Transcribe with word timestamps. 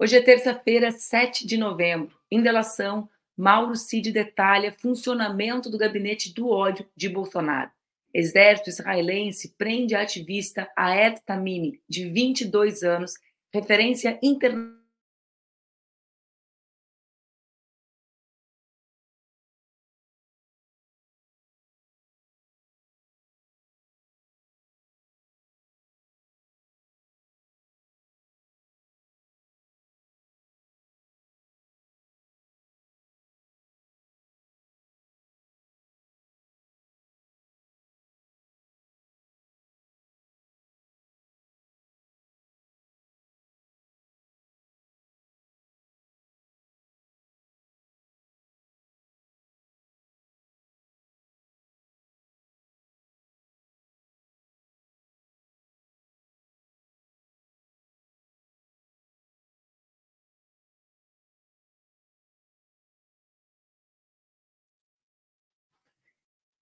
Hoje 0.00 0.14
é 0.14 0.22
terça-feira, 0.22 0.92
7 0.92 1.44
de 1.44 1.56
novembro. 1.56 2.16
Em 2.30 2.40
delação, 2.40 3.08
Mauro 3.36 3.74
Cid 3.74 4.12
detalha 4.12 4.70
funcionamento 4.70 5.68
do 5.68 5.76
gabinete 5.76 6.32
do 6.32 6.48
ódio 6.50 6.86
de 6.94 7.08
Bolsonaro. 7.08 7.68
Exército 8.14 8.70
israelense 8.70 9.56
prende 9.58 9.96
a 9.96 10.02
ativista 10.02 10.70
Aed 10.76 11.20
Tamimi, 11.26 11.80
de 11.88 12.08
22 12.08 12.84
anos, 12.84 13.14
referência 13.52 14.16
internacional 14.22 14.78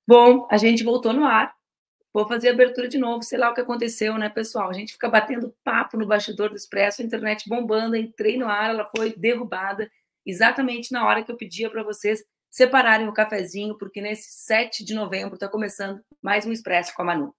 Bom, 0.06 0.46
a 0.50 0.56
gente 0.56 0.84
voltou 0.84 1.12
no 1.12 1.24
ar. 1.24 1.54
Vou 2.12 2.26
fazer 2.26 2.48
a 2.48 2.52
abertura 2.52 2.88
de 2.88 2.96
novo, 2.96 3.22
sei 3.22 3.38
lá 3.38 3.50
o 3.50 3.54
que 3.54 3.60
aconteceu, 3.60 4.16
né, 4.16 4.28
pessoal? 4.28 4.70
A 4.70 4.72
gente 4.72 4.92
fica 4.92 5.08
batendo 5.08 5.54
papo 5.62 5.98
no 5.98 6.06
bastidor 6.06 6.48
do 6.48 6.56
Expresso, 6.56 7.02
a 7.02 7.04
internet 7.04 7.46
bombando, 7.46 7.94
entrei 7.94 8.38
no 8.38 8.48
ar, 8.48 8.70
ela 8.70 8.88
foi 8.96 9.14
derrubada 9.14 9.90
exatamente 10.24 10.92
na 10.92 11.06
hora 11.06 11.22
que 11.22 11.30
eu 11.30 11.36
pedia 11.36 11.68
para 11.68 11.82
vocês 11.82 12.24
separarem 12.50 13.06
o 13.06 13.12
cafezinho, 13.12 13.76
porque 13.76 14.00
nesse 14.00 14.32
7 14.44 14.82
de 14.82 14.94
novembro 14.94 15.34
está 15.34 15.46
começando 15.46 16.00
mais 16.22 16.46
um 16.46 16.52
Expresso 16.52 16.94
com 16.94 17.02
a 17.02 17.04
Manu. 17.04 17.34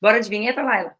Bora 0.00 0.20
de 0.20 0.30
vinheta, 0.30 0.62
Laila? 0.62 0.96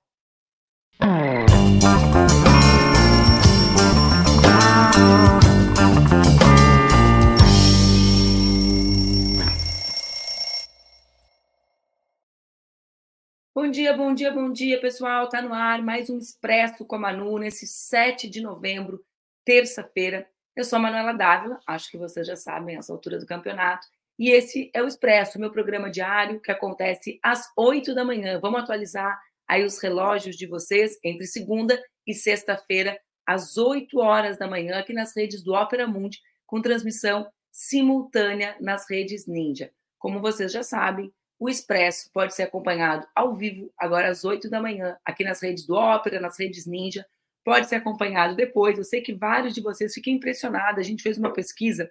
Bom 13.54 13.70
dia, 13.70 13.94
bom 13.94 14.14
dia, 14.14 14.32
bom 14.32 14.50
dia, 14.50 14.80
pessoal. 14.80 15.28
Tá 15.28 15.42
no 15.42 15.52
ar 15.52 15.82
mais 15.82 16.08
um 16.08 16.16
Expresso 16.16 16.86
com 16.86 16.96
a 16.96 16.98
Manu 16.98 17.36
nesse 17.36 17.66
7 17.66 18.30
de 18.30 18.40
novembro, 18.40 19.04
terça-feira. 19.44 20.26
Eu 20.56 20.64
sou 20.64 20.78
a 20.78 20.80
Manuela 20.80 21.12
Dávila, 21.12 21.60
acho 21.66 21.90
que 21.90 21.98
vocês 21.98 22.26
já 22.26 22.34
sabem 22.34 22.78
essa 22.78 22.90
altura 22.90 23.18
do 23.18 23.26
campeonato. 23.26 23.86
E 24.18 24.30
esse 24.30 24.70
é 24.72 24.82
o 24.82 24.86
Expresso, 24.86 25.38
meu 25.38 25.52
programa 25.52 25.90
diário 25.90 26.40
que 26.40 26.50
acontece 26.50 27.20
às 27.22 27.46
8 27.54 27.94
da 27.94 28.06
manhã. 28.06 28.40
Vamos 28.40 28.60
atualizar 28.60 29.20
aí 29.46 29.62
os 29.66 29.78
relógios 29.78 30.34
de 30.34 30.46
vocês 30.46 30.98
entre 31.04 31.26
segunda 31.26 31.78
e 32.06 32.14
sexta-feira, 32.14 32.98
às 33.26 33.58
8 33.58 33.98
horas 33.98 34.38
da 34.38 34.48
manhã, 34.48 34.78
aqui 34.78 34.94
nas 34.94 35.14
redes 35.14 35.42
do 35.42 35.52
Opera 35.52 35.86
Mundi, 35.86 36.20
com 36.46 36.62
transmissão 36.62 37.30
simultânea 37.52 38.56
nas 38.62 38.88
redes 38.88 39.26
Ninja. 39.26 39.70
Como 39.98 40.22
vocês 40.22 40.50
já 40.50 40.62
sabem, 40.62 41.12
o 41.42 41.48
Expresso 41.48 42.08
pode 42.12 42.36
ser 42.36 42.44
acompanhado 42.44 43.04
ao 43.12 43.34
vivo, 43.34 43.68
agora 43.76 44.08
às 44.08 44.24
8 44.24 44.48
da 44.48 44.62
manhã, 44.62 44.96
aqui 45.04 45.24
nas 45.24 45.42
redes 45.42 45.66
do 45.66 45.74
Ópera, 45.74 46.20
nas 46.20 46.38
redes 46.38 46.66
Ninja. 46.66 47.04
Pode 47.44 47.68
ser 47.68 47.74
acompanhado 47.74 48.36
depois. 48.36 48.78
Eu 48.78 48.84
sei 48.84 49.00
que 49.00 49.12
vários 49.12 49.52
de 49.52 49.60
vocês 49.60 49.92
ficam 49.92 50.12
impressionados. 50.12 50.78
A 50.78 50.84
gente 50.84 51.02
fez 51.02 51.18
uma 51.18 51.32
pesquisa, 51.32 51.90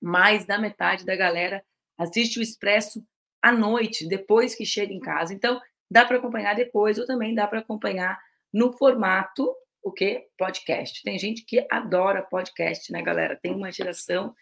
mais 0.00 0.46
da 0.46 0.56
metade 0.56 1.04
da 1.04 1.16
galera 1.16 1.64
assiste 1.98 2.38
o 2.38 2.42
Expresso 2.42 3.04
à 3.42 3.50
noite, 3.50 4.06
depois 4.06 4.54
que 4.54 4.64
chega 4.64 4.92
em 4.92 5.00
casa. 5.00 5.34
Então, 5.34 5.60
dá 5.90 6.04
para 6.04 6.18
acompanhar 6.18 6.54
depois, 6.54 6.96
ou 6.96 7.04
também 7.04 7.34
dá 7.34 7.48
para 7.48 7.58
acompanhar 7.58 8.16
no 8.52 8.72
formato 8.72 9.52
o 9.82 9.90
que? 9.90 10.28
Podcast. 10.38 11.02
Tem 11.02 11.18
gente 11.18 11.44
que 11.44 11.66
adora 11.68 12.22
podcast, 12.22 12.92
né, 12.92 13.02
galera? 13.02 13.34
Tem 13.34 13.52
uma 13.52 13.72
geração 13.72 14.32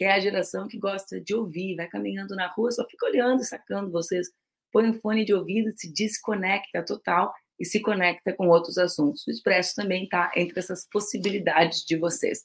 que 0.00 0.04
é 0.06 0.12
a 0.12 0.18
geração 0.18 0.66
que 0.66 0.78
gosta 0.78 1.20
de 1.20 1.34
ouvir, 1.34 1.76
vai 1.76 1.86
caminhando 1.86 2.34
na 2.34 2.46
rua, 2.46 2.70
só 2.70 2.86
fica 2.88 3.04
olhando 3.04 3.44
sacando 3.44 3.90
vocês. 3.90 4.30
Põe 4.72 4.88
um 4.88 4.94
fone 4.94 5.26
de 5.26 5.34
ouvido, 5.34 5.70
se 5.76 5.92
desconecta 5.92 6.82
total 6.82 7.34
e 7.58 7.66
se 7.66 7.80
conecta 7.80 8.32
com 8.32 8.48
outros 8.48 8.78
assuntos. 8.78 9.26
O 9.26 9.30
Expresso 9.30 9.74
também 9.74 10.04
está 10.04 10.32
entre 10.34 10.58
essas 10.58 10.88
possibilidades 10.90 11.84
de 11.84 11.98
vocês. 11.98 12.42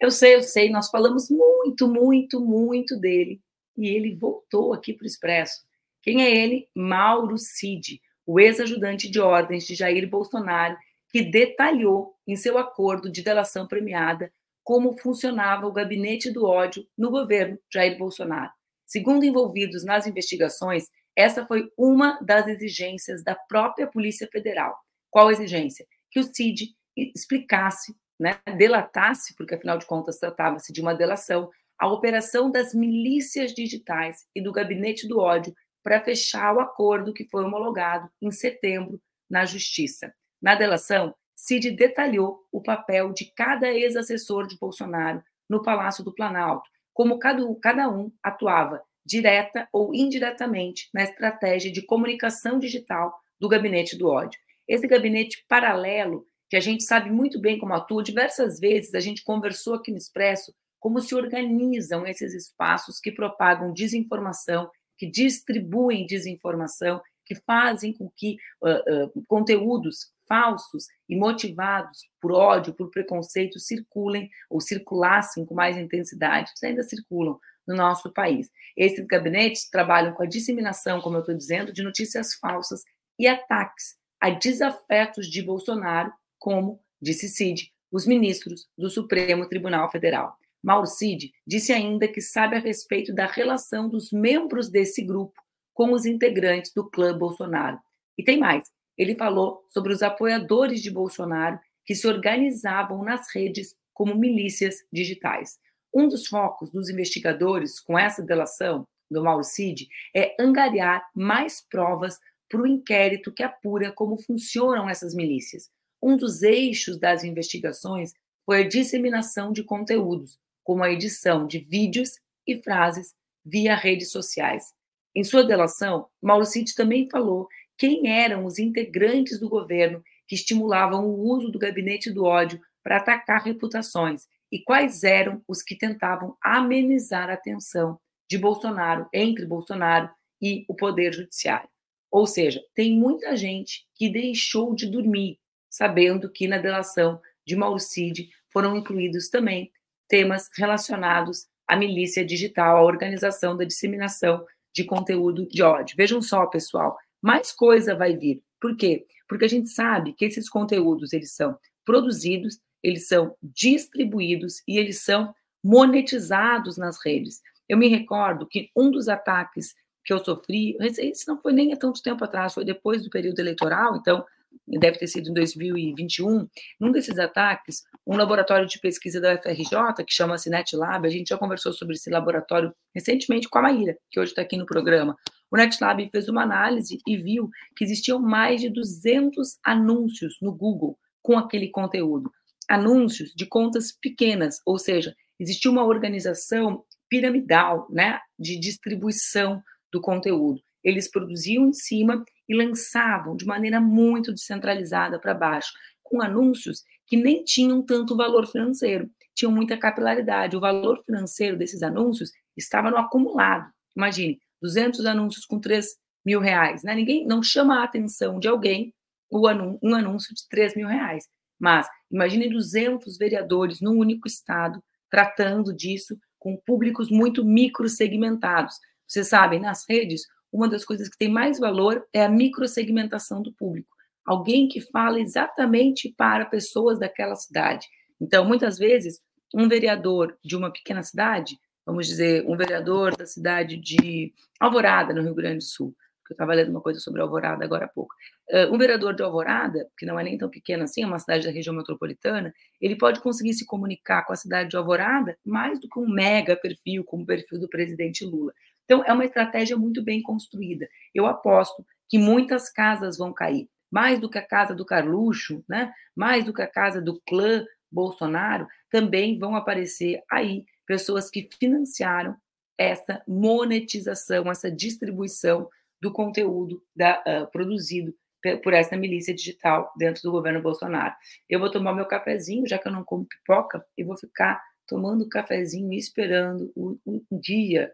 Eu 0.00 0.10
sei, 0.10 0.34
eu 0.34 0.42
sei, 0.42 0.68
nós 0.68 0.90
falamos 0.90 1.30
muito, 1.30 1.86
muito, 1.86 2.40
muito 2.40 2.98
dele 2.98 3.40
e 3.78 3.86
ele 3.86 4.16
voltou 4.16 4.74
aqui 4.74 4.92
para 4.92 5.04
o 5.04 5.06
Expresso. 5.06 5.64
Quem 6.02 6.24
é 6.24 6.36
ele? 6.36 6.68
Mauro 6.74 7.38
Cid, 7.38 8.02
o 8.26 8.40
ex-ajudante 8.40 9.08
de 9.08 9.20
ordens 9.20 9.64
de 9.64 9.76
Jair 9.76 10.10
Bolsonaro, 10.10 10.76
que 11.12 11.22
detalhou 11.22 12.16
em 12.26 12.34
seu 12.34 12.58
acordo 12.58 13.08
de 13.08 13.22
delação 13.22 13.64
premiada 13.64 14.32
como 14.66 14.98
funcionava 14.98 15.64
o 15.64 15.72
gabinete 15.72 16.28
do 16.28 16.44
ódio 16.44 16.84
no 16.98 17.08
governo 17.08 17.56
Jair 17.72 17.96
Bolsonaro. 17.96 18.50
Segundo 18.84 19.24
envolvidos 19.24 19.84
nas 19.84 20.08
investigações, 20.08 20.88
essa 21.14 21.46
foi 21.46 21.70
uma 21.78 22.18
das 22.20 22.48
exigências 22.48 23.22
da 23.22 23.36
própria 23.36 23.86
Polícia 23.86 24.26
Federal. 24.26 24.76
Qual 25.08 25.30
exigência? 25.30 25.86
Que 26.10 26.18
o 26.18 26.24
CID 26.24 26.74
explicasse, 26.96 27.94
né, 28.18 28.40
delatasse, 28.58 29.36
porque 29.36 29.54
afinal 29.54 29.78
de 29.78 29.86
contas 29.86 30.18
tratava-se 30.18 30.72
de 30.72 30.80
uma 30.80 30.96
delação, 30.96 31.48
a 31.78 31.86
operação 31.86 32.50
das 32.50 32.74
milícias 32.74 33.54
digitais 33.54 34.26
e 34.34 34.42
do 34.42 34.50
gabinete 34.50 35.06
do 35.06 35.20
ódio 35.20 35.54
para 35.80 36.02
fechar 36.02 36.56
o 36.56 36.60
acordo 36.60 37.14
que 37.14 37.28
foi 37.28 37.44
homologado 37.44 38.10
em 38.20 38.32
setembro 38.32 39.00
na 39.30 39.46
Justiça. 39.46 40.12
Na 40.42 40.56
delação, 40.56 41.14
Cid 41.36 41.70
detalhou 41.72 42.46
o 42.50 42.62
papel 42.62 43.12
de 43.12 43.26
cada 43.36 43.70
ex-assessor 43.70 44.46
de 44.46 44.58
Bolsonaro 44.58 45.22
no 45.48 45.62
Palácio 45.62 46.02
do 46.02 46.14
Planalto, 46.14 46.68
como 46.94 47.18
cada, 47.18 47.90
um 47.90 48.10
atuava 48.22 48.82
direta 49.04 49.68
ou 49.70 49.94
indiretamente 49.94 50.88
na 50.92 51.04
estratégia 51.04 51.70
de 51.70 51.82
comunicação 51.82 52.58
digital 52.58 53.14
do 53.38 53.48
gabinete 53.48 53.96
do 53.96 54.08
ódio. 54.08 54.40
Esse 54.66 54.88
gabinete 54.88 55.44
paralelo, 55.46 56.26
que 56.48 56.56
a 56.56 56.60
gente 56.60 56.82
sabe 56.82 57.10
muito 57.10 57.38
bem 57.38 57.58
como 57.58 57.74
atua, 57.74 58.02
diversas 58.02 58.58
vezes 58.58 58.94
a 58.94 59.00
gente 59.00 59.22
conversou 59.22 59.74
aqui 59.74 59.90
no 59.90 59.98
Expresso 59.98 60.54
como 60.80 61.00
se 61.00 61.14
organizam 61.14 62.06
esses 62.06 62.32
espaços 62.32 62.98
que 62.98 63.12
propagam 63.12 63.72
desinformação, 63.72 64.70
que 64.96 65.08
distribuem 65.08 66.06
desinformação, 66.06 67.00
que 67.24 67.34
fazem 67.34 67.92
com 67.92 68.10
que 68.16 68.36
uh, 68.62 69.04
uh, 69.04 69.24
conteúdos 69.26 70.12
falsos 70.28 70.86
e 71.08 71.16
motivados 71.16 72.08
por 72.20 72.32
ódio, 72.32 72.74
por 72.74 72.90
preconceito, 72.90 73.58
circulem 73.58 74.28
ou 74.50 74.60
circulassem 74.60 75.44
com 75.44 75.54
mais 75.54 75.76
intensidade, 75.76 76.52
ainda 76.62 76.82
circulam 76.82 77.38
no 77.66 77.74
nosso 77.74 78.12
país. 78.12 78.50
Esses 78.76 79.04
gabinetes 79.06 79.68
trabalham 79.68 80.12
com 80.14 80.22
a 80.22 80.26
disseminação, 80.26 81.00
como 81.00 81.16
eu 81.16 81.20
estou 81.20 81.34
dizendo, 81.34 81.72
de 81.72 81.82
notícias 81.82 82.34
falsas 82.34 82.82
e 83.18 83.26
ataques 83.26 83.96
a 84.20 84.30
desafetos 84.30 85.28
de 85.28 85.42
Bolsonaro, 85.42 86.12
como 86.38 86.80
disse 87.00 87.28
Cid, 87.28 87.72
os 87.90 88.06
ministros 88.06 88.66
do 88.76 88.88
Supremo 88.88 89.48
Tribunal 89.48 89.90
Federal. 89.90 90.36
Mauro 90.62 90.86
Cid 90.86 91.32
disse 91.46 91.72
ainda 91.72 92.08
que 92.08 92.20
sabe 92.20 92.56
a 92.56 92.60
respeito 92.60 93.14
da 93.14 93.26
relação 93.26 93.88
dos 93.88 94.10
membros 94.10 94.68
desse 94.68 95.02
grupo 95.02 95.34
com 95.72 95.92
os 95.92 96.06
integrantes 96.06 96.72
do 96.72 96.88
clã 96.88 97.16
Bolsonaro. 97.16 97.78
E 98.18 98.24
tem 98.24 98.38
mais, 98.38 98.64
ele 98.96 99.14
falou 99.14 99.64
sobre 99.68 99.92
os 99.92 100.02
apoiadores 100.02 100.80
de 100.82 100.90
Bolsonaro 100.90 101.58
que 101.84 101.94
se 101.94 102.06
organizavam 102.06 103.02
nas 103.02 103.32
redes 103.34 103.74
como 103.94 104.14
milícias 104.14 104.76
digitais. 104.92 105.58
Um 105.94 106.08
dos 106.08 106.26
focos 106.26 106.70
dos 106.70 106.90
investigadores 106.90 107.80
com 107.80 107.98
essa 107.98 108.22
delação 108.22 108.86
do 109.10 109.22
Mauro 109.22 109.44
Cid 109.44 109.88
é 110.14 110.34
angariar 110.38 111.02
mais 111.14 111.64
provas 111.70 112.18
para 112.48 112.60
o 112.60 112.66
inquérito 112.66 113.32
que 113.32 113.42
apura 113.42 113.92
como 113.92 114.20
funcionam 114.20 114.88
essas 114.88 115.14
milícias. 115.14 115.70
Um 116.02 116.16
dos 116.16 116.42
eixos 116.42 116.98
das 116.98 117.24
investigações 117.24 118.12
foi 118.44 118.62
a 118.62 118.68
disseminação 118.68 119.52
de 119.52 119.64
conteúdos, 119.64 120.38
como 120.62 120.84
a 120.84 120.90
edição 120.90 121.46
de 121.46 121.58
vídeos 121.58 122.20
e 122.46 122.62
frases 122.62 123.14
via 123.44 123.74
redes 123.74 124.10
sociais. 124.10 124.72
Em 125.14 125.24
sua 125.24 125.42
delação, 125.42 126.06
Mauro 126.20 126.44
Cid 126.44 126.74
também 126.74 127.08
falou 127.08 127.48
quem 127.78 128.08
eram 128.08 128.44
os 128.44 128.58
integrantes 128.58 129.38
do 129.38 129.48
governo 129.48 130.02
que 130.26 130.34
estimulavam 130.34 131.06
o 131.06 131.18
uso 131.20 131.50
do 131.50 131.58
gabinete 131.58 132.10
do 132.10 132.24
ódio 132.24 132.60
para 132.82 132.96
atacar 132.96 133.42
reputações 133.42 134.26
e 134.50 134.62
quais 134.62 135.02
eram 135.02 135.42
os 135.46 135.62
que 135.62 135.76
tentavam 135.76 136.36
amenizar 136.40 137.28
a 137.30 137.36
tensão 137.36 137.98
de 138.28 138.38
Bolsonaro 138.38 139.08
entre 139.12 139.44
Bolsonaro 139.44 140.10
e 140.40 140.64
o 140.68 140.74
poder 140.74 141.12
judiciário. 141.12 141.68
Ou 142.10 142.26
seja, 142.26 142.62
tem 142.74 142.94
muita 142.98 143.36
gente 143.36 143.86
que 143.94 144.08
deixou 144.08 144.74
de 144.74 144.86
dormir 144.86 145.38
sabendo 145.68 146.30
que 146.30 146.48
na 146.48 146.58
delação 146.58 147.20
de 147.46 147.54
Mauricide 147.54 148.30
foram 148.50 148.76
incluídos 148.76 149.28
também 149.28 149.70
temas 150.08 150.48
relacionados 150.56 151.46
à 151.66 151.76
milícia 151.76 152.24
digital, 152.24 152.78
à 152.78 152.82
organização 152.82 153.56
da 153.56 153.64
disseminação 153.64 154.44
de 154.72 154.84
conteúdo 154.84 155.46
de 155.46 155.62
ódio. 155.62 155.96
Vejam 155.96 156.22
só, 156.22 156.46
pessoal, 156.46 156.96
mais 157.26 157.50
coisa 157.50 157.96
vai 157.96 158.16
vir. 158.16 158.40
Por 158.60 158.76
quê? 158.76 159.04
Porque 159.28 159.44
a 159.44 159.48
gente 159.48 159.68
sabe 159.68 160.12
que 160.12 160.24
esses 160.24 160.48
conteúdos 160.48 161.12
eles 161.12 161.34
são 161.34 161.58
produzidos, 161.84 162.60
eles 162.80 163.08
são 163.08 163.34
distribuídos 163.42 164.62
e 164.66 164.78
eles 164.78 165.02
são 165.02 165.34
monetizados 165.62 166.78
nas 166.78 167.04
redes. 167.04 167.40
Eu 167.68 167.76
me 167.76 167.88
recordo 167.88 168.46
que 168.46 168.70
um 168.76 168.92
dos 168.92 169.08
ataques 169.08 169.74
que 170.04 170.12
eu 170.12 170.24
sofri, 170.24 170.76
isso 170.80 171.24
não 171.26 171.40
foi 171.40 171.52
nem 171.52 171.72
há 171.72 171.76
tanto 171.76 172.00
tempo 172.00 172.22
atrás, 172.22 172.54
foi 172.54 172.64
depois 172.64 173.02
do 173.02 173.10
período 173.10 173.40
eleitoral, 173.40 173.96
então 173.96 174.24
deve 174.66 174.98
ter 174.98 175.06
sido 175.06 175.30
em 175.30 175.34
2021, 175.34 176.48
num 176.80 176.92
desses 176.92 177.18
ataques, 177.18 177.82
um 178.06 178.16
laboratório 178.16 178.66
de 178.66 178.78
pesquisa 178.78 179.20
da 179.20 179.34
UFRJ, 179.34 180.04
que 180.06 180.12
chama-se 180.12 180.50
NetLab, 180.50 181.06
a 181.06 181.10
gente 181.10 181.28
já 181.28 181.38
conversou 181.38 181.72
sobre 181.72 181.94
esse 181.94 182.10
laboratório 182.10 182.74
recentemente 182.94 183.48
com 183.48 183.58
a 183.58 183.62
Maíra, 183.62 183.96
que 184.10 184.20
hoje 184.20 184.32
está 184.32 184.42
aqui 184.42 184.56
no 184.56 184.66
programa. 184.66 185.16
O 185.50 185.56
NetLab 185.56 186.08
fez 186.10 186.28
uma 186.28 186.42
análise 186.42 186.98
e 187.06 187.16
viu 187.16 187.48
que 187.76 187.84
existiam 187.84 188.18
mais 188.18 188.60
de 188.60 188.68
200 188.68 189.58
anúncios 189.64 190.38
no 190.42 190.52
Google 190.52 190.98
com 191.22 191.38
aquele 191.38 191.68
conteúdo. 191.68 192.30
Anúncios 192.68 193.32
de 193.34 193.46
contas 193.46 193.92
pequenas, 193.92 194.60
ou 194.66 194.78
seja, 194.78 195.14
existia 195.38 195.70
uma 195.70 195.84
organização 195.84 196.84
piramidal, 197.08 197.86
né, 197.90 198.18
de 198.38 198.58
distribuição 198.58 199.62
do 199.92 200.00
conteúdo. 200.00 200.60
Eles 200.82 201.10
produziam 201.10 201.68
em 201.68 201.72
cima 201.72 202.24
e 202.48 202.54
lançavam 202.54 203.36
de 203.36 203.44
maneira 203.44 203.80
muito 203.80 204.32
descentralizada 204.32 205.18
para 205.18 205.34
baixo, 205.34 205.72
com 206.02 206.22
anúncios 206.22 206.82
que 207.06 207.16
nem 207.16 207.44
tinham 207.44 207.82
tanto 207.82 208.16
valor 208.16 208.46
financeiro, 208.46 209.10
tinham 209.34 209.52
muita 209.52 209.76
capilaridade. 209.76 210.56
O 210.56 210.60
valor 210.60 211.02
financeiro 211.04 211.56
desses 211.56 211.82
anúncios 211.82 212.30
estava 212.56 212.90
no 212.90 212.96
acumulado. 212.96 213.70
Imagine, 213.96 214.38
200 214.62 215.04
anúncios 215.06 215.44
com 215.44 215.60
3 215.60 215.86
mil 216.24 216.40
reais. 216.40 216.82
Né? 216.82 216.94
Ninguém 216.94 217.26
não 217.26 217.42
chama 217.42 217.80
a 217.80 217.84
atenção 217.84 218.38
de 218.38 218.48
alguém 218.48 218.92
um 219.30 219.94
anúncio 219.94 220.34
de 220.34 220.48
3 220.48 220.74
mil 220.76 220.88
reais. 220.88 221.24
Mas 221.58 221.86
imagine 222.10 222.48
200 222.48 223.16
vereadores 223.16 223.80
num 223.80 223.98
único 223.98 224.26
estado 224.26 224.82
tratando 225.10 225.74
disso 225.74 226.16
com 226.38 226.56
públicos 226.56 227.10
muito 227.10 227.44
microsegmentados. 227.44 228.76
Vocês 229.06 229.28
sabem, 229.28 229.60
nas 229.60 229.84
redes, 229.88 230.22
uma 230.52 230.68
das 230.68 230.84
coisas 230.84 231.08
que 231.08 231.18
tem 231.18 231.28
mais 231.28 231.58
valor 231.58 232.04
é 232.12 232.24
a 232.24 232.28
microsegmentação 232.28 233.42
do 233.42 233.52
público. 233.52 233.94
Alguém 234.24 234.68
que 234.68 234.80
fala 234.80 235.20
exatamente 235.20 236.12
para 236.16 236.46
pessoas 236.46 236.98
daquela 236.98 237.36
cidade. 237.36 237.86
Então, 238.20 238.44
muitas 238.44 238.78
vezes, 238.78 239.20
um 239.54 239.68
vereador 239.68 240.36
de 240.44 240.56
uma 240.56 240.72
pequena 240.72 241.02
cidade, 241.02 241.56
vamos 241.84 242.06
dizer, 242.06 242.44
um 242.46 242.56
vereador 242.56 243.16
da 243.16 243.26
cidade 243.26 243.76
de 243.76 244.32
Alvorada, 244.58 245.14
no 245.14 245.22
Rio 245.22 245.34
Grande 245.34 245.58
do 245.58 245.64
Sul, 245.64 245.94
que 246.26 246.32
eu 246.32 246.34
estava 246.34 246.54
lendo 246.54 246.70
uma 246.70 246.80
coisa 246.80 246.98
sobre 246.98 247.22
Alvorada 247.22 247.64
agora 247.64 247.84
há 247.84 247.88
pouco. 247.88 248.12
Uh, 248.50 248.74
um 248.74 248.78
vereador 248.78 249.14
de 249.14 249.22
Alvorada, 249.22 249.88
que 249.96 250.04
não 250.04 250.18
é 250.18 250.24
nem 250.24 250.36
tão 250.36 250.50
pequeno 250.50 250.82
assim, 250.82 251.02
é 251.02 251.06
uma 251.06 251.18
cidade 251.18 251.46
da 251.46 251.52
região 251.52 251.74
metropolitana, 251.74 252.52
ele 252.80 252.96
pode 252.96 253.20
conseguir 253.20 253.54
se 253.54 253.64
comunicar 253.64 254.24
com 254.24 254.32
a 254.32 254.36
cidade 254.36 254.70
de 254.70 254.76
Alvorada 254.76 255.36
mais 255.44 255.80
do 255.80 255.88
que 255.88 255.98
um 255.98 256.08
mega 256.08 256.56
perfil, 256.56 257.04
como 257.04 257.22
o 257.22 257.26
perfil 257.26 257.60
do 257.60 257.68
presidente 257.68 258.24
Lula. 258.24 258.52
Então, 258.86 259.04
é 259.04 259.12
uma 259.12 259.24
estratégia 259.24 259.76
muito 259.76 260.02
bem 260.02 260.22
construída. 260.22 260.88
Eu 261.14 261.26
aposto 261.26 261.84
que 262.08 262.18
muitas 262.18 262.70
casas 262.70 263.18
vão 263.18 263.32
cair, 263.32 263.68
mais 263.90 264.18
do 264.18 264.30
que 264.30 264.38
a 264.38 264.46
casa 264.46 264.74
do 264.74 264.86
Carluxo, 264.86 265.62
né? 265.68 265.92
mais 266.14 266.44
do 266.44 266.54
que 266.54 266.62
a 266.62 266.66
casa 266.66 267.02
do 267.02 267.20
clã 267.28 267.64
Bolsonaro, 267.90 268.66
também 268.90 269.38
vão 269.38 269.54
aparecer 269.54 270.22
aí 270.30 270.64
pessoas 270.86 271.28
que 271.28 271.48
financiaram 271.58 272.36
essa 272.78 273.22
monetização, 273.26 274.50
essa 274.50 274.70
distribuição 274.70 275.68
do 276.00 276.12
conteúdo 276.12 276.82
da, 276.94 277.22
uh, 277.26 277.50
produzido 277.50 278.14
por 278.62 278.72
essa 278.72 278.96
milícia 278.96 279.34
digital 279.34 279.92
dentro 279.96 280.22
do 280.22 280.30
governo 280.30 280.62
Bolsonaro. 280.62 281.14
Eu 281.48 281.58
vou 281.58 281.70
tomar 281.70 281.94
meu 281.94 282.06
cafezinho, 282.06 282.66
já 282.66 282.78
que 282.78 282.86
eu 282.86 282.92
não 282.92 283.02
como 283.02 283.26
pipoca, 283.26 283.84
e 283.96 284.04
vou 284.04 284.16
ficar 284.16 284.62
tomando 284.86 285.28
cafezinho 285.28 285.92
e 285.92 285.98
esperando 285.98 286.70
o, 286.76 286.96
o 287.04 287.40
dia 287.40 287.92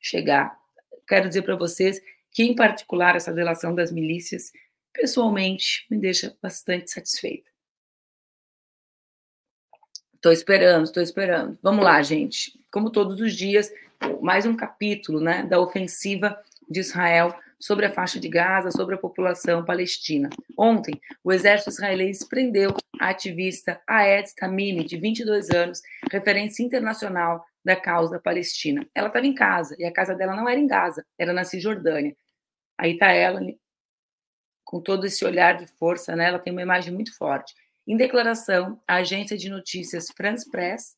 chegar. 0.00 0.58
Quero 1.06 1.28
dizer 1.28 1.42
para 1.42 1.56
vocês 1.56 2.00
que, 2.32 2.42
em 2.42 2.54
particular, 2.54 3.16
essa 3.16 3.32
delação 3.32 3.74
das 3.74 3.92
milícias, 3.92 4.52
pessoalmente, 4.92 5.86
me 5.90 5.98
deixa 5.98 6.36
bastante 6.40 6.90
satisfeita. 6.90 7.50
Estou 10.14 10.32
esperando, 10.32 10.84
estou 10.84 11.02
esperando. 11.02 11.58
Vamos 11.62 11.84
lá, 11.84 12.02
gente. 12.02 12.58
Como 12.70 12.90
todos 12.90 13.20
os 13.20 13.34
dias, 13.34 13.72
mais 14.20 14.46
um 14.46 14.54
capítulo 14.54 15.20
né, 15.20 15.42
da 15.42 15.58
ofensiva 15.58 16.38
de 16.68 16.80
Israel 16.80 17.34
sobre 17.58 17.84
a 17.86 17.92
faixa 17.92 18.18
de 18.18 18.28
Gaza, 18.28 18.70
sobre 18.70 18.94
a 18.94 18.98
população 18.98 19.64
palestina. 19.64 20.30
Ontem, 20.56 20.98
o 21.22 21.32
exército 21.32 21.70
israelense 21.70 22.26
prendeu 22.28 22.74
a 22.98 23.10
ativista 23.10 23.80
Aed 23.86 24.34
Tamimi, 24.34 24.84
de 24.84 24.96
22 24.96 25.50
anos, 25.50 25.82
referência 26.10 26.62
internacional 26.62 27.44
da 27.64 27.76
causa 27.76 28.18
palestina. 28.18 28.86
Ela 28.94 29.08
estava 29.08 29.26
em 29.26 29.34
casa, 29.34 29.76
e 29.78 29.84
a 29.84 29.92
casa 29.92 30.14
dela 30.14 30.34
não 30.34 30.48
era 30.48 30.58
em 30.58 30.66
Gaza, 30.66 31.04
era 31.18 31.32
na 31.32 31.44
Cisjordânia. 31.44 32.16
Aí 32.78 32.92
está 32.92 33.10
ela, 33.10 33.40
com 34.64 34.80
todo 34.80 35.06
esse 35.06 35.24
olhar 35.24 35.56
de 35.56 35.66
força, 35.66 36.16
né? 36.16 36.26
ela 36.28 36.38
tem 36.38 36.52
uma 36.52 36.62
imagem 36.62 36.92
muito 36.92 37.16
forte. 37.16 37.54
Em 37.86 37.96
declaração, 37.96 38.80
a 38.86 38.96
agência 38.96 39.36
de 39.36 39.48
notícias 39.48 40.08
France 40.16 40.48
Press 40.50 40.96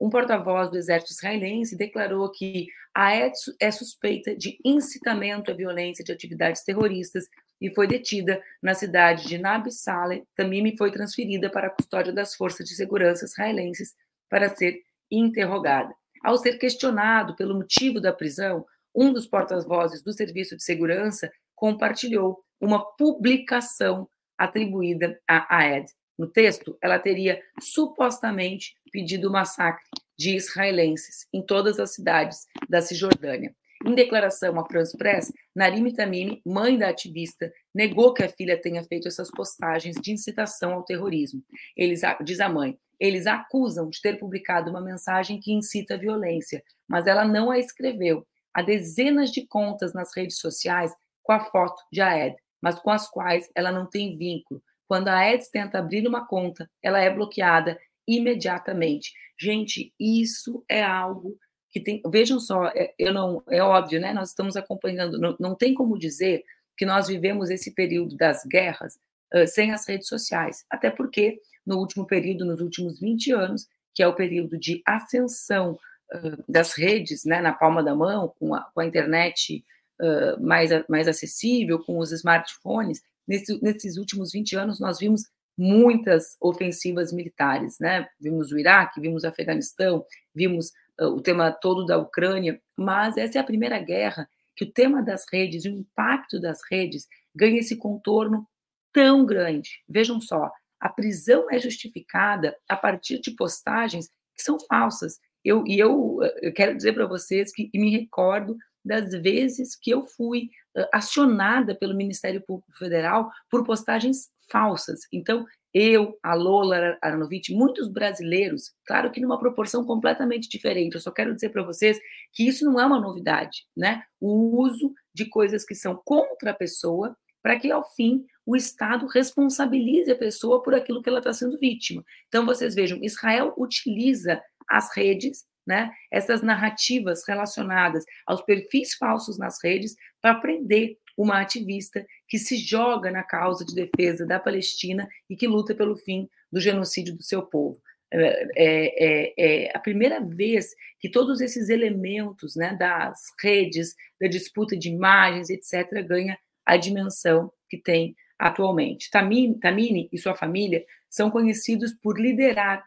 um 0.00 0.08
porta-voz 0.08 0.70
do 0.70 0.78
exército 0.78 1.12
israelense 1.12 1.76
declarou 1.76 2.30
que 2.30 2.68
a 2.94 3.14
ETS 3.14 3.54
é 3.60 3.70
suspeita 3.70 4.34
de 4.34 4.58
incitamento 4.64 5.50
à 5.50 5.54
violência 5.54 6.02
de 6.02 6.10
atividades 6.10 6.64
terroristas 6.64 7.28
e 7.60 7.68
foi 7.68 7.86
detida 7.86 8.42
na 8.62 8.72
cidade 8.72 9.28
de 9.28 9.36
Nabi 9.36 9.70
Saleh. 9.70 10.24
Tamimi 10.34 10.74
foi 10.78 10.90
transferida 10.90 11.50
para 11.50 11.66
a 11.66 11.70
custódia 11.70 12.14
das 12.14 12.34
forças 12.34 12.66
de 12.66 12.74
segurança 12.74 13.26
israelenses 13.26 13.94
para 14.30 14.48
ser 14.56 14.82
interrogada. 15.10 15.94
Ao 16.22 16.36
ser 16.36 16.58
questionado 16.58 17.34
pelo 17.34 17.54
motivo 17.54 18.00
da 18.00 18.12
prisão, 18.12 18.64
um 18.94 19.12
dos 19.12 19.26
porta-vozes 19.26 20.02
do 20.02 20.12
Serviço 20.12 20.56
de 20.56 20.62
Segurança 20.62 21.30
compartilhou 21.54 22.44
uma 22.60 22.84
publicação 22.96 24.08
atribuída 24.36 25.18
a 25.26 25.58
Aed. 25.58 25.86
No 26.18 26.26
texto, 26.26 26.76
ela 26.82 26.98
teria 26.98 27.40
supostamente 27.60 28.74
pedido 28.92 29.28
o 29.28 29.32
massacre 29.32 29.82
de 30.18 30.36
israelenses 30.36 31.26
em 31.32 31.42
todas 31.44 31.78
as 31.78 31.94
cidades 31.94 32.46
da 32.68 32.82
Cisjordânia. 32.82 33.54
Em 33.86 33.94
declaração 33.94 34.60
à 34.60 34.66
France 34.66 34.94
Press, 34.94 35.32
Narim 35.56 35.90
Tamimi, 35.94 36.42
mãe 36.44 36.76
da 36.76 36.90
ativista, 36.90 37.50
negou 37.74 38.12
que 38.12 38.22
a 38.22 38.28
filha 38.28 38.60
tenha 38.60 38.84
feito 38.84 39.08
essas 39.08 39.30
postagens 39.30 39.96
de 39.96 40.12
incitação 40.12 40.74
ao 40.74 40.84
terrorismo. 40.84 41.42
Eles, 41.74 42.02
diz 42.22 42.40
a 42.40 42.48
mãe, 42.50 42.78
eles 43.00 43.26
acusam 43.26 43.88
de 43.88 44.00
ter 44.00 44.18
publicado 44.18 44.70
uma 44.70 44.80
mensagem 44.80 45.40
que 45.40 45.52
incita 45.52 45.94
a 45.94 45.98
violência, 45.98 46.62
mas 46.86 47.06
ela 47.06 47.24
não 47.24 47.50
a 47.50 47.58
escreveu. 47.58 48.26
Há 48.52 48.62
dezenas 48.62 49.30
de 49.30 49.46
contas 49.46 49.94
nas 49.94 50.14
redes 50.14 50.38
sociais 50.38 50.92
com 51.22 51.32
a 51.32 51.40
foto 51.40 51.82
de 51.90 52.00
Aed, 52.00 52.36
mas 52.60 52.78
com 52.78 52.90
as 52.90 53.08
quais 53.08 53.48
ela 53.54 53.72
não 53.72 53.86
tem 53.86 54.16
vínculo. 54.16 54.62
Quando 54.86 55.08
a 55.08 55.24
Eds 55.24 55.48
tenta 55.48 55.78
abrir 55.78 56.06
uma 56.06 56.26
conta, 56.26 56.68
ela 56.82 56.98
é 57.00 57.08
bloqueada 57.08 57.78
imediatamente. 58.08 59.12
Gente, 59.38 59.94
isso 59.98 60.64
é 60.68 60.82
algo 60.82 61.38
que 61.70 61.78
tem. 61.78 62.02
Vejam 62.10 62.40
só, 62.40 62.66
é, 62.74 62.92
eu 62.98 63.14
não 63.14 63.40
é 63.48 63.62
óbvio, 63.62 64.00
né? 64.00 64.12
Nós 64.12 64.30
estamos 64.30 64.56
acompanhando. 64.56 65.16
Não, 65.16 65.36
não 65.38 65.54
tem 65.54 65.72
como 65.74 65.96
dizer 65.96 66.42
que 66.76 66.84
nós 66.84 67.06
vivemos 67.06 67.50
esse 67.50 67.72
período 67.72 68.16
das 68.16 68.44
guerras 68.44 68.98
uh, 69.32 69.46
sem 69.46 69.70
as 69.70 69.86
redes 69.86 70.08
sociais, 70.08 70.64
até 70.68 70.90
porque 70.90 71.40
no 71.66 71.78
último 71.78 72.06
período, 72.06 72.44
nos 72.44 72.60
últimos 72.60 72.98
20 72.98 73.32
anos, 73.32 73.68
que 73.94 74.02
é 74.02 74.08
o 74.08 74.14
período 74.14 74.58
de 74.58 74.82
ascensão 74.86 75.78
uh, 76.12 76.44
das 76.48 76.74
redes, 76.74 77.24
né, 77.24 77.40
na 77.40 77.52
palma 77.52 77.82
da 77.82 77.94
mão, 77.94 78.34
com 78.38 78.54
a, 78.54 78.62
com 78.74 78.80
a 78.80 78.86
internet 78.86 79.64
uh, 80.00 80.42
mais, 80.42 80.70
mais 80.88 81.08
acessível, 81.08 81.78
com 81.78 81.98
os 81.98 82.12
smartphones, 82.12 83.02
Nesse, 83.30 83.62
nesses 83.62 83.96
últimos 83.96 84.32
20 84.32 84.56
anos, 84.56 84.80
nós 84.80 84.98
vimos 84.98 85.22
muitas 85.56 86.36
ofensivas 86.40 87.12
militares, 87.12 87.78
né? 87.78 88.08
Vimos 88.20 88.50
o 88.50 88.58
Iraque, 88.58 89.00
vimos 89.00 89.22
o 89.22 89.28
Afeganistão, 89.28 90.04
vimos 90.34 90.72
uh, 91.00 91.06
o 91.06 91.20
tema 91.20 91.52
todo 91.52 91.86
da 91.86 91.96
Ucrânia, 91.96 92.60
mas 92.76 93.16
essa 93.16 93.38
é 93.38 93.40
a 93.40 93.44
primeira 93.44 93.78
guerra 93.78 94.28
que 94.56 94.64
o 94.64 94.72
tema 94.72 95.00
das 95.00 95.26
redes, 95.32 95.64
o 95.64 95.68
impacto 95.68 96.40
das 96.40 96.58
redes, 96.68 97.06
ganha 97.32 97.60
esse 97.60 97.76
contorno 97.76 98.44
tão 98.92 99.24
grande. 99.24 99.80
Vejam 99.88 100.20
só, 100.20 100.50
a 100.80 100.88
prisão 100.88 101.46
é 101.50 101.58
justificada 101.58 102.56
a 102.68 102.76
partir 102.76 103.20
de 103.20 103.32
postagens 103.32 104.08
que 104.34 104.42
são 104.42 104.58
falsas. 104.60 105.18
Eu, 105.44 105.64
e 105.66 105.78
eu, 105.78 106.18
eu 106.40 106.52
quero 106.52 106.76
dizer 106.76 106.94
para 106.94 107.06
vocês 107.06 107.52
que 107.52 107.70
me 107.74 107.90
recordo 107.90 108.56
das 108.84 109.10
vezes 109.10 109.76
que 109.76 109.90
eu 109.90 110.06
fui 110.06 110.50
uh, 110.76 110.86
acionada 110.92 111.74
pelo 111.74 111.94
Ministério 111.94 112.40
Público 112.40 112.72
Federal 112.78 113.30
por 113.50 113.64
postagens 113.64 114.30
falsas. 114.50 115.00
Então, 115.12 115.46
eu, 115.72 116.18
a 116.22 116.34
Lola 116.34 116.98
Aranovic, 117.00 117.54
muitos 117.54 117.88
brasileiros, 117.88 118.72
claro 118.84 119.10
que 119.10 119.20
numa 119.20 119.38
proporção 119.38 119.84
completamente 119.84 120.48
diferente. 120.48 120.94
Eu 120.94 121.00
só 121.00 121.12
quero 121.12 121.34
dizer 121.34 121.50
para 121.50 121.62
vocês 121.62 121.98
que 122.32 122.46
isso 122.48 122.64
não 122.64 122.80
é 122.80 122.84
uma 122.84 123.00
novidade, 123.00 123.64
né? 123.76 124.02
O 124.20 124.60
uso 124.60 124.92
de 125.14 125.26
coisas 125.26 125.64
que 125.64 125.74
são 125.74 126.00
contra 126.04 126.50
a 126.50 126.54
pessoa 126.54 127.16
para 127.42 127.58
que, 127.58 127.70
ao 127.70 127.88
fim, 127.94 128.24
o 128.44 128.56
Estado 128.56 129.06
responsabilize 129.06 130.10
a 130.10 130.16
pessoa 130.16 130.62
por 130.62 130.74
aquilo 130.74 131.02
que 131.02 131.08
ela 131.08 131.18
está 131.18 131.32
sendo 131.32 131.58
vítima. 131.58 132.04
Então, 132.28 132.46
vocês 132.46 132.74
vejam, 132.74 132.98
Israel 133.02 133.54
utiliza 133.56 134.42
as 134.68 134.94
redes, 134.94 135.44
né, 135.66 135.90
essas 136.10 136.42
narrativas 136.42 137.22
relacionadas 137.26 138.04
aos 138.26 138.42
perfis 138.42 138.94
falsos 138.94 139.38
nas 139.38 139.62
redes, 139.62 139.94
para 140.20 140.34
prender 140.36 140.96
uma 141.16 141.40
ativista 141.40 142.04
que 142.26 142.38
se 142.38 142.56
joga 142.56 143.10
na 143.10 143.22
causa 143.22 143.64
de 143.64 143.74
defesa 143.74 144.24
da 144.26 144.40
Palestina 144.40 145.08
e 145.28 145.36
que 145.36 145.46
luta 145.46 145.74
pelo 145.74 145.96
fim 145.96 146.28
do 146.50 146.60
genocídio 146.60 147.16
do 147.16 147.22
seu 147.22 147.42
povo. 147.42 147.80
É, 148.12 148.48
é, 148.56 149.04
é, 149.04 149.66
é 149.66 149.76
a 149.76 149.78
primeira 149.78 150.20
vez 150.20 150.74
que 150.98 151.08
todos 151.08 151.40
esses 151.40 151.68
elementos 151.68 152.56
né, 152.56 152.74
das 152.74 153.32
redes, 153.40 153.94
da 154.20 154.26
disputa 154.26 154.76
de 154.76 154.88
imagens, 154.88 155.48
etc., 155.48 156.04
ganha 156.04 156.38
a 156.66 156.76
dimensão 156.76 157.52
que 157.68 157.78
tem 157.78 158.16
atualmente. 158.40 159.10
Tamini, 159.10 160.08
e 160.10 160.18
sua 160.18 160.34
família 160.34 160.84
são 161.08 161.30
conhecidos 161.30 161.92
por 161.92 162.18
liderar 162.18 162.84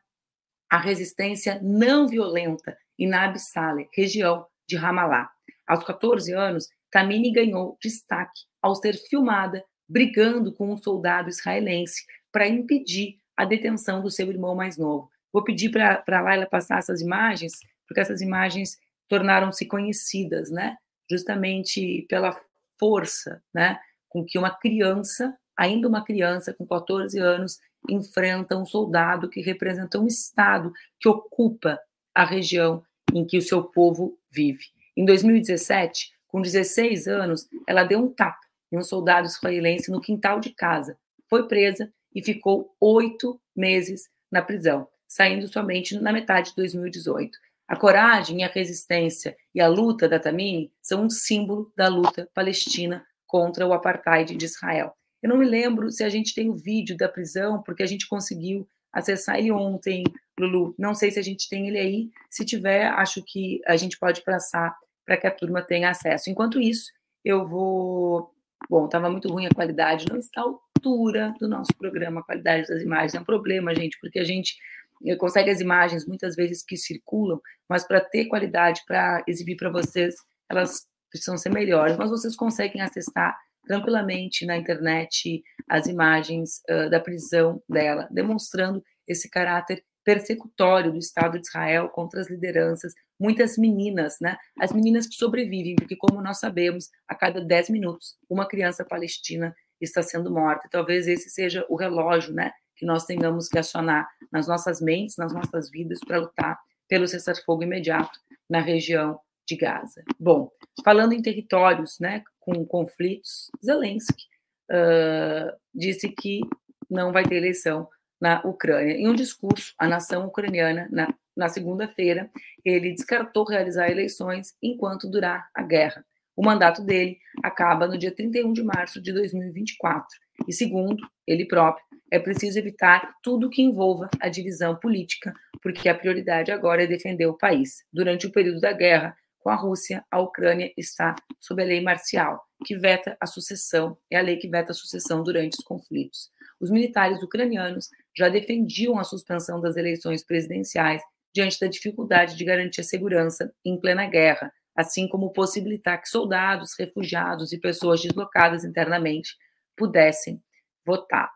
a 0.70 0.80
resistência 0.80 1.60
não 1.62 2.08
violenta 2.08 2.76
em 2.98 3.08
Nabi 3.08 3.40
Saleh, 3.40 3.88
região 3.94 4.46
de 4.68 4.76
Ramallah. 4.76 5.30
Aos 5.68 5.84
14 5.84 6.34
anos, 6.34 6.68
Tamini 6.92 7.32
ganhou 7.32 7.78
destaque 7.82 8.42
ao 8.62 8.76
ser 8.76 8.94
filmada 8.94 9.64
brigando 9.88 10.54
com 10.54 10.72
um 10.72 10.78
soldado 10.78 11.30
israelense 11.30 12.04
para 12.32 12.48
impedir 12.48 13.18
a 13.38 13.46
detenção 13.46 14.02
do 14.02 14.10
seu 14.10 14.30
irmão 14.30 14.56
mais 14.56 14.78
novo. 14.78 15.10
Vou 15.32 15.44
pedir 15.44 15.70
para 15.70 16.04
a 16.08 16.22
Laila 16.22 16.48
passar 16.48 16.80
essas 16.80 17.02
imagens, 17.02 17.54
porque 17.88 18.02
essas 18.02 18.22
imagens 18.22 18.78
tornaram-se 19.08 19.68
conhecidas, 19.68 20.50
né? 20.50 20.78
Justamente 21.10 22.06
pela 22.10 22.40
força, 22.80 23.44
né? 23.54 23.80
Com 24.10 24.24
que 24.26 24.38
uma 24.38 24.52
criança, 24.52 25.38
ainda 25.58 25.88
uma 25.88 26.04
criança 26.04 26.54
com 26.54 26.66
14 26.66 27.18
anos, 27.20 27.60
enfrenta 27.90 28.58
um 28.58 28.66
soldado 28.66 29.30
que 29.30 29.42
representa 29.42 30.00
um 30.00 30.08
Estado 30.08 30.72
que 31.00 31.08
ocupa 31.08 31.80
a 32.14 32.24
região 32.24 32.84
em 33.14 33.26
que 33.26 33.38
o 33.38 33.42
seu 33.42 33.64
povo 33.64 34.18
vive. 34.32 34.66
Em 34.96 35.06
2017, 35.06 36.12
com 36.28 36.42
16 36.42 37.08
anos, 37.08 37.48
ela 37.68 37.84
deu 37.84 38.00
um 38.00 38.10
tapa 38.10 38.40
em 38.72 38.78
um 38.78 38.84
soldado 38.84 39.28
israelense 39.28 39.92
no 39.92 40.02
quintal 40.02 40.40
de 40.40 40.50
casa, 40.52 40.98
foi 41.30 41.48
presa 41.48 41.92
e 42.14 42.24
ficou 42.24 42.76
oito 42.80 43.40
meses 43.56 44.10
na 44.32 44.42
prisão, 44.42 44.88
saindo 45.08 45.48
somente 45.48 45.98
na 46.00 46.12
metade 46.12 46.50
de 46.50 46.56
2018. 46.56 47.38
A 47.68 47.76
coragem, 47.76 48.44
a 48.44 48.48
resistência 48.48 49.36
e 49.54 49.62
a 49.62 49.68
luta 49.68 50.08
da 50.08 50.20
Tamini 50.20 50.72
são 50.82 51.06
um 51.06 51.10
símbolo 51.10 51.72
da 51.76 51.88
luta 51.88 52.30
palestina 52.34 53.06
contra 53.26 53.66
o 53.66 53.74
apartheid 53.74 54.36
de 54.36 54.46
Israel. 54.46 54.96
Eu 55.24 55.30
não 55.30 55.38
me 55.38 55.46
lembro 55.46 55.90
se 55.90 56.04
a 56.04 56.10
gente 56.10 56.36
tem 56.36 56.50
o 56.50 56.54
vídeo 56.54 56.98
da 56.98 57.08
prisão, 57.08 57.64
porque 57.64 57.82
a 57.82 57.86
gente 57.86 58.10
conseguiu 58.10 58.68
acessar 58.92 59.40
ele 59.40 59.54
ontem, 59.54 60.04
Lulu. 60.38 60.76
Não 60.78 60.94
sei 60.94 61.12
se 61.12 61.18
a 61.18 61.24
gente 61.24 61.48
tem 61.48 61.70
ele 61.70 61.80
aí. 61.80 62.12
Se 62.30 62.44
tiver, 62.44 62.88
acho 62.88 63.24
que 63.24 63.62
a 63.66 63.78
gente 63.78 63.98
pode 63.98 64.22
passar 64.22 64.78
para 65.06 65.16
que 65.16 65.26
a 65.26 65.32
turma 65.32 65.62
tenha 65.62 65.90
acesso. 65.90 66.30
Enquanto 66.30 66.60
isso, 66.60 66.92
eu 67.24 67.48
vou. 67.48 68.34
Bom, 68.70 68.86
estava 68.86 69.10
muito 69.10 69.30
ruim 69.30 69.46
a 69.46 69.50
qualidade, 69.50 70.10
não 70.10 70.20
está 70.20 70.42
à 70.42 70.44
altura 70.44 71.34
do 71.40 71.48
nosso 71.48 71.74
programa, 71.78 72.20
a 72.20 72.24
qualidade 72.24 72.68
das 72.68 72.82
imagens. 72.82 73.16
É 73.16 73.20
um 73.20 73.26
problema, 73.26 73.74
gente, 73.74 73.98
porque 74.00 74.20
a 74.20 74.24
gente 74.24 74.58
eh, 75.06 75.16
consegue 75.16 75.50
as 75.50 75.62
imagens 75.62 76.06
muitas 76.06 76.36
vezes 76.36 76.64
que 76.64 76.78
circulam, 76.78 77.42
mas 77.68 77.86
para 77.86 78.00
ter 78.00 78.26
qualidade, 78.26 78.84
para 78.86 79.24
exibir 79.28 79.56
para 79.58 79.70
vocês, 79.70 80.16
elas 80.50 80.86
precisam 81.10 81.38
ser 81.38 81.50
melhores. 81.50 81.98
Mas 81.98 82.10
vocês 82.10 82.36
conseguem 82.36 82.82
acessar 82.82 83.38
tranquilamente 83.66 84.46
na 84.46 84.58
internet 84.58 85.44
as 85.68 85.88
imagens 85.88 86.62
uh, 86.70 86.90
da 86.90 87.00
prisão 87.00 87.62
dela, 87.70 88.08
demonstrando 88.12 88.84
esse 89.08 89.30
caráter 89.30 89.84
persecutório 90.04 90.92
do 90.92 90.98
Estado 90.98 91.40
de 91.40 91.48
Israel 91.48 91.90
contra 91.90 92.20
as 92.20 92.30
lideranças, 92.30 92.94
muitas 93.20 93.58
meninas, 93.58 94.18
né? 94.20 94.38
As 94.60 94.74
meninas 94.74 95.08
que 95.08 95.16
sobrevivem, 95.16 95.76
porque, 95.76 95.96
como 95.96 96.22
nós 96.22 96.40
sabemos, 96.40 96.90
a 97.08 97.16
cada 97.16 97.40
10 97.40 97.70
minutos, 97.70 98.18
uma 98.30 98.48
criança 98.48 98.84
palestina 98.84 99.56
está 99.80 100.02
sendo 100.02 100.32
morta. 100.32 100.68
Talvez 100.70 101.08
esse 101.08 101.30
seja 101.30 101.66
o 101.70 101.76
relógio, 101.76 102.34
né? 102.34 102.52
Que 102.76 102.86
nós 102.86 103.06
tenhamos 103.06 103.48
que 103.48 103.58
acionar 103.58 104.08
nas 104.32 104.48
nossas 104.48 104.82
mentes, 104.82 105.16
nas 105.18 105.34
nossas 105.34 105.70
vidas, 105.70 106.00
para 106.06 106.20
lutar 106.20 106.60
pelo 106.88 107.08
cessar-fogo 107.08 107.64
imediato 107.64 108.20
na 108.50 108.60
região 108.60 109.20
de 109.48 109.56
Gaza. 109.56 110.04
Bom, 110.20 110.50
falando 110.84 111.14
em 111.14 111.22
territórios, 111.22 111.98
né, 112.00 112.24
com 112.44 112.66
conflitos, 112.66 113.50
Zelensky 113.64 114.24
uh, 114.72 115.56
disse 115.74 116.10
que 116.10 116.42
não 116.90 117.12
vai 117.12 117.24
ter 117.24 117.36
eleição 117.36 117.88
na 118.22 118.42
Ucrânia. 118.46 118.94
Em 118.94 119.08
um 119.08 119.16
discurso 119.16 119.74
à 119.78 119.88
nação 119.88 120.28
ucraniana 120.28 120.88
na, 120.92 121.14
na 121.36 121.50
segunda-feira, 121.50 122.30
ele 122.64 122.94
descartou 122.94 123.46
realizar 123.46 123.90
eleições 123.90 124.54
enquanto 124.62 125.10
durar 125.10 125.50
a 125.56 125.64
guerra. 125.64 126.06
O 126.36 126.44
mandato 126.44 126.84
dele 126.84 127.18
acaba 127.44 127.88
no 127.88 127.98
dia 127.98 128.14
31 128.14 128.54
de 128.54 128.64
março 128.64 129.02
de 129.02 129.14
2024. 129.14 130.08
E 130.48 130.54
segundo 130.54 131.06
ele 131.28 131.46
próprio, 131.46 131.86
é 132.12 132.20
preciso 132.20 132.60
evitar 132.60 133.16
tudo 133.24 133.50
que 133.50 133.62
envolva 133.62 134.10
a 134.20 134.30
divisão 134.30 134.76
política, 134.76 135.34
porque 135.62 135.90
a 135.90 135.96
prioridade 135.96 136.52
agora 136.52 136.84
é 136.84 136.88
defender 136.88 137.26
o 137.26 137.38
país. 137.38 137.84
Durante 137.92 138.28
o 138.28 138.32
período 138.32 138.60
da 138.60 138.72
guerra 138.72 139.16
com 139.44 139.50
a 139.50 139.56
Rússia, 139.56 140.06
a 140.10 140.22
Ucrânia 140.22 140.72
está 140.78 141.16
sob 141.40 141.62
a 141.62 141.66
lei 141.66 141.82
marcial, 141.82 142.42
que 142.66 142.78
veta 142.78 143.18
a 143.20 143.28
sucessão, 143.28 143.98
é 144.10 144.18
a 144.18 144.22
lei 144.22 144.38
que 144.38 144.48
veta 144.48 144.72
a 144.72 144.76
sucessão 144.76 145.22
durante 145.22 145.58
os 145.60 145.66
conflitos. 145.66 146.32
Os 146.62 146.72
militares 146.72 147.22
ucranianos 147.22 147.90
já 148.18 148.30
defendiam 148.30 148.98
a 148.98 149.04
suspensão 149.04 149.60
das 149.60 149.76
eleições 149.76 150.24
presidenciais 150.26 151.02
diante 151.36 151.60
da 151.60 151.68
dificuldade 151.68 152.38
de 152.38 152.46
garantir 152.46 152.80
a 152.80 152.86
segurança 152.86 153.54
em 153.66 153.78
plena 153.78 154.08
guerra, 154.08 154.50
assim 154.74 155.10
como 155.10 155.34
possibilitar 155.34 156.02
que 156.02 156.08
soldados, 156.08 156.74
refugiados 156.80 157.52
e 157.52 157.60
pessoas 157.60 158.02
deslocadas 158.02 158.64
internamente 158.64 159.36
pudessem 159.76 160.42
votar. 160.86 161.30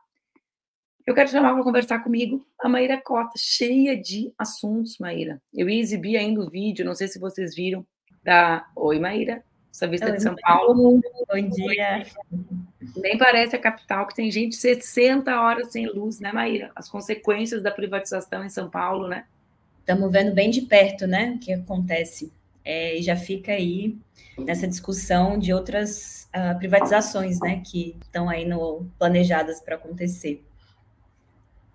Eu 1.06 1.14
quero 1.14 1.30
chamar 1.30 1.54
para 1.54 1.64
conversar 1.64 2.00
comigo 2.00 2.46
a 2.60 2.70
Maíra 2.70 3.02
Cota, 3.02 3.32
cheia 3.38 4.00
de 4.00 4.34
assuntos, 4.38 4.98
Maíra. 4.98 5.42
Eu 5.54 5.70
ia 5.70 5.80
exibir 5.80 6.18
ainda 6.18 6.42
o 6.42 6.50
vídeo, 6.50 6.86
não 6.86 6.94
sei 6.96 7.08
se 7.08 7.20
vocês 7.20 7.56
viram, 7.56 7.86
da 8.28 8.68
Oi, 8.76 9.00
Maíra, 9.00 9.42
essa 9.74 9.88
vista 9.88 10.08
Oi, 10.08 10.18
de 10.18 10.22
São 10.22 10.36
Paulo. 10.36 11.00
Bom 11.30 11.50
dia. 11.50 12.06
Nem 12.98 13.18
parece 13.18 13.56
a 13.56 13.60
capital 13.60 14.06
que 14.06 14.16
tem 14.16 14.30
gente 14.30 14.58
60 14.58 15.40
horas 15.40 15.72
sem 15.72 15.88
luz, 15.88 16.20
né, 16.20 16.34
Maíra? 16.34 16.70
As 16.76 16.90
consequências 16.90 17.64
da 17.64 17.72
privatização 17.72 18.44
em 18.44 18.50
São 18.50 18.70
Paulo, 18.70 19.08
né? 19.08 19.24
Estamos 19.80 20.12
vendo 20.12 20.34
bem 20.34 20.50
de 20.50 20.64
perto, 20.64 21.08
né, 21.08 21.36
o 21.38 21.40
que 21.40 21.54
acontece. 21.54 22.34
É, 22.66 22.98
já 23.00 23.16
fica 23.16 23.54
aí 23.54 23.98
nessa 24.38 24.68
discussão 24.68 25.40
de 25.40 25.54
outras 25.54 26.28
uh, 26.36 26.58
privatizações, 26.58 27.40
né, 27.40 27.62
que 27.66 27.96
estão 28.02 28.28
aí 28.28 28.44
no, 28.44 28.86
planejadas 29.00 29.62
para 29.62 29.76
acontecer. 29.76 30.44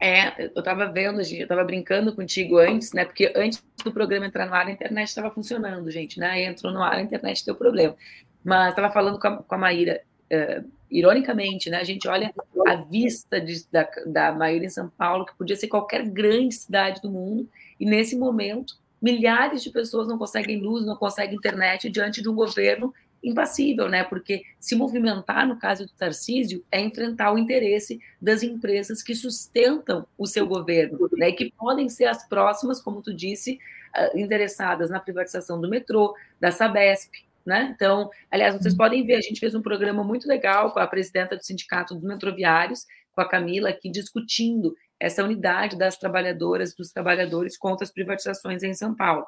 É, 0.05 0.47
eu 0.47 0.59
estava 0.59 0.87
vendo, 0.91 1.23
gente, 1.23 1.39
eu 1.39 1.45
estava 1.45 1.63
brincando 1.63 2.13
contigo 2.13 2.59
antes, 2.59 2.93
né? 2.93 3.05
Porque 3.05 3.33
antes 3.37 3.65
do 3.85 3.93
programa 3.93 4.27
entrar 4.27 4.47
no 4.47 4.53
ar, 4.53 4.67
a 4.67 4.73
internet 4.73 5.07
estava 5.07 5.31
funcionando, 5.31 5.89
gente, 5.93 6.19
né? 6.19 6.43
Entrou 6.43 6.73
no 6.73 6.83
ar, 6.83 6.95
a 6.95 7.03
internet 7.03 7.47
deu 7.47 7.55
problema. 7.55 7.95
Mas 8.43 8.71
estava 8.71 8.93
falando 8.93 9.21
com 9.21 9.29
a, 9.29 9.37
com 9.37 9.55
a 9.55 9.59
Maíra, 9.59 10.03
uh, 10.25 10.69
ironicamente, 10.91 11.71
né? 11.71 11.79
A 11.79 11.85
gente 11.85 12.09
olha 12.09 12.35
a 12.67 12.75
vista 12.75 13.41
de, 13.41 13.65
da, 13.71 13.89
da 14.05 14.33
Maíra 14.33 14.65
em 14.65 14.71
São 14.71 14.89
Paulo, 14.89 15.25
que 15.25 15.39
podia 15.39 15.55
ser 15.55 15.69
qualquer 15.69 16.05
grande 16.05 16.57
cidade 16.57 17.01
do 17.01 17.09
mundo, 17.09 17.49
e 17.79 17.87
nesse 17.87 18.17
momento, 18.17 18.75
milhares 19.01 19.63
de 19.63 19.71
pessoas 19.71 20.09
não 20.09 20.19
conseguem 20.19 20.61
luz, 20.61 20.85
não 20.85 20.97
conseguem 20.97 21.37
internet 21.37 21.89
diante 21.89 22.21
de 22.21 22.29
um 22.29 22.35
governo 22.35 22.93
impassível, 23.23 23.89
né? 23.89 24.03
Porque 24.05 24.43
se 24.59 24.75
movimentar, 24.75 25.47
no 25.47 25.59
caso 25.59 25.87
do 25.87 25.93
Tarcísio, 25.93 26.65
é 26.71 26.81
enfrentar 26.81 27.33
o 27.33 27.39
interesse 27.39 28.01
das 28.21 28.43
empresas 28.43 29.03
que 29.03 29.15
sustentam 29.15 30.07
o 30.19 30.27
seu 30.27 30.47
governo, 30.47 31.09
né? 31.13 31.29
E 31.29 31.33
que 31.33 31.53
podem 31.53 31.89
ser 31.89 32.07
as 32.07 32.27
próximas, 32.29 32.81
como 32.81 33.03
tu 33.03 33.15
disse, 33.15 33.59
ah, 33.95 34.11
interessadas 34.15 34.91
na 34.91 35.01
privatização 35.01 35.61
do 35.61 35.69
metrô, 35.69 36.15
da 36.41 36.51
Sabesp, 36.51 37.13
né? 37.45 37.73
Então, 37.75 38.11
aliás, 38.31 38.55
vocês 38.55 38.77
podem 38.77 39.05
ver, 39.05 39.17
a 39.17 39.21
gente 39.21 39.41
fez 39.41 39.55
um 39.55 39.63
programa 39.63 40.03
muito 40.03 40.27
legal 40.27 40.73
com 40.73 40.79
a 40.79 40.87
presidenta 40.87 41.37
do 41.37 41.45
Sindicato 41.45 41.95
dos 41.95 42.05
Metroviários, 42.05 42.87
com 43.13 43.21
a 43.21 43.29
Camila 43.29 43.69
aqui 43.69 43.91
discutindo 43.91 44.75
essa 44.99 45.25
unidade 45.25 45.77
das 45.77 45.97
trabalhadoras, 45.97 46.75
dos 46.75 46.93
trabalhadores 46.93 47.59
contra 47.59 47.85
as 47.85 47.91
privatizações 47.91 48.63
em 48.63 48.73
São 48.73 48.95
Paulo. 48.95 49.27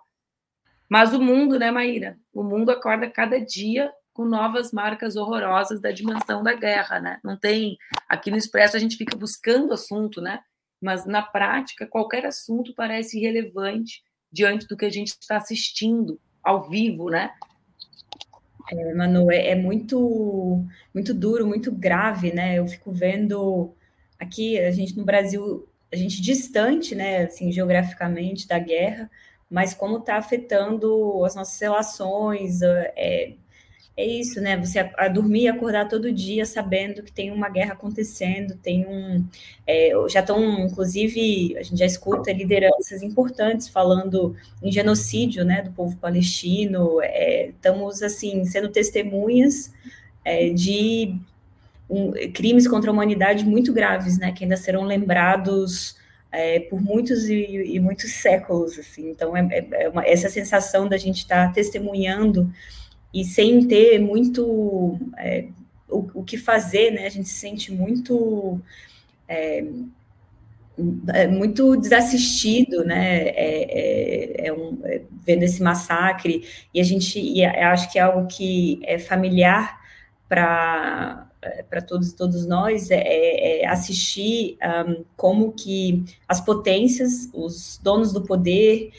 Mas 0.88 1.12
o 1.12 1.20
mundo, 1.20 1.58
né, 1.58 1.70
Maíra? 1.70 2.18
O 2.32 2.42
mundo 2.42 2.70
acorda 2.70 3.08
cada 3.08 3.38
dia 3.40 3.92
com 4.12 4.24
novas 4.24 4.70
marcas 4.70 5.16
horrorosas 5.16 5.80
da 5.80 5.90
dimensão 5.90 6.42
da 6.42 6.52
guerra, 6.52 7.00
né? 7.00 7.18
Não 7.24 7.36
tem 7.36 7.76
aqui 8.08 8.30
no 8.30 8.36
Expresso 8.36 8.76
a 8.76 8.80
gente 8.80 8.96
fica 8.96 9.16
buscando 9.16 9.74
assunto, 9.74 10.20
né? 10.20 10.40
Mas 10.80 11.04
na 11.04 11.22
prática 11.22 11.86
qualquer 11.86 12.24
assunto 12.26 12.74
parece 12.74 13.18
irrelevante 13.18 14.02
diante 14.30 14.66
do 14.66 14.76
que 14.76 14.84
a 14.84 14.90
gente 14.90 15.08
está 15.08 15.36
assistindo 15.36 16.20
ao 16.42 16.68
vivo, 16.68 17.10
né? 17.10 17.32
É, 18.70 18.94
Manu, 18.94 19.30
é, 19.30 19.48
é, 19.50 19.54
muito, 19.54 20.64
muito 20.92 21.12
duro, 21.12 21.46
muito 21.46 21.72
grave, 21.72 22.32
né? 22.32 22.58
Eu 22.58 22.66
fico 22.66 22.92
vendo 22.92 23.74
aqui, 24.18 24.58
a 24.58 24.70
gente 24.70 24.96
no 24.96 25.04
Brasil, 25.04 25.68
a 25.92 25.96
gente 25.96 26.22
distante, 26.22 26.94
né, 26.94 27.24
assim, 27.24 27.52
geograficamente 27.52 28.48
da 28.48 28.58
guerra, 28.58 29.10
mas 29.54 29.72
como 29.72 29.98
está 29.98 30.16
afetando 30.16 31.24
as 31.24 31.36
nossas 31.36 31.60
relações, 31.60 32.60
é, 32.60 33.34
é 33.96 34.04
isso, 34.04 34.40
né? 34.40 34.56
Você 34.56 34.80
a, 34.80 34.90
a 34.96 35.06
dormir 35.06 35.42
e 35.42 35.48
acordar 35.48 35.88
todo 35.88 36.10
dia 36.10 36.44
sabendo 36.44 37.04
que 37.04 37.12
tem 37.12 37.30
uma 37.30 37.48
guerra 37.48 37.74
acontecendo, 37.74 38.56
tem 38.56 38.84
um. 38.84 39.24
É, 39.64 39.92
já 40.08 40.18
estão, 40.18 40.66
inclusive, 40.66 41.56
a 41.56 41.62
gente 41.62 41.78
já 41.78 41.86
escuta 41.86 42.32
lideranças 42.32 43.00
importantes 43.00 43.68
falando 43.68 44.34
em 44.60 44.72
genocídio 44.72 45.44
né, 45.44 45.62
do 45.62 45.70
povo 45.70 45.96
palestino. 45.98 47.00
É, 47.00 47.50
estamos, 47.50 48.02
assim, 48.02 48.44
sendo 48.46 48.70
testemunhas 48.70 49.72
é, 50.24 50.48
de 50.48 51.16
um, 51.88 52.10
crimes 52.32 52.66
contra 52.66 52.90
a 52.90 52.92
humanidade 52.92 53.44
muito 53.44 53.72
graves, 53.72 54.18
né? 54.18 54.32
Que 54.32 54.42
ainda 54.42 54.56
serão 54.56 54.82
lembrados. 54.82 56.02
É, 56.36 56.60
por 56.60 56.82
muitos 56.82 57.28
e, 57.28 57.74
e, 57.74 57.80
muitos 57.80 58.12
séculos, 58.12 58.78
assim. 58.78 59.10
Então, 59.10 59.36
é, 59.36 59.46
é, 59.50 59.84
é 59.84 59.88
uma, 59.88 60.04
essa 60.04 60.28
sensação 60.28 60.88
da 60.88 60.96
gente 60.96 61.18
estar 61.18 61.46
tá 61.46 61.52
testemunhando 61.52 62.52
e 63.12 63.24
sem 63.24 63.66
ter 63.68 64.00
muito 64.00 64.98
é, 65.16 65.46
o, 65.88 66.10
o, 66.14 66.24
que 66.24 66.36
fazer, 66.36 66.90
né? 66.90 67.06
A 67.06 67.08
gente 67.08 67.28
se 67.28 67.36
sente 67.36 67.70
muito 67.70 68.60
é, 69.28 69.64
é 71.12 71.28
muito 71.28 71.76
desassistido, 71.76 72.84
né? 72.84 73.28
É, 73.28 74.44
é, 74.44 74.46
é 74.48 74.52
um, 74.52 74.76
vendo 75.24 75.44
esse 75.44 75.62
massacre 75.62 76.44
e 76.72 76.80
a 76.80 76.84
gente 76.84 77.20
e 77.20 77.44
acho 77.44 77.90
que 77.92 77.98
é 77.98 78.02
algo 78.02 78.26
que 78.26 78.80
é 78.82 78.98
familiar 78.98 79.80
para 80.28 81.28
para 81.68 81.82
todos 81.82 82.12
todos 82.12 82.46
nós 82.46 82.90
é, 82.90 83.64
assistir 83.66 84.56
um, 84.88 85.04
como 85.16 85.52
que 85.52 86.04
as 86.28 86.40
potências, 86.40 87.28
os 87.32 87.78
donos 87.82 88.12
do 88.12 88.22
poder 88.22 88.90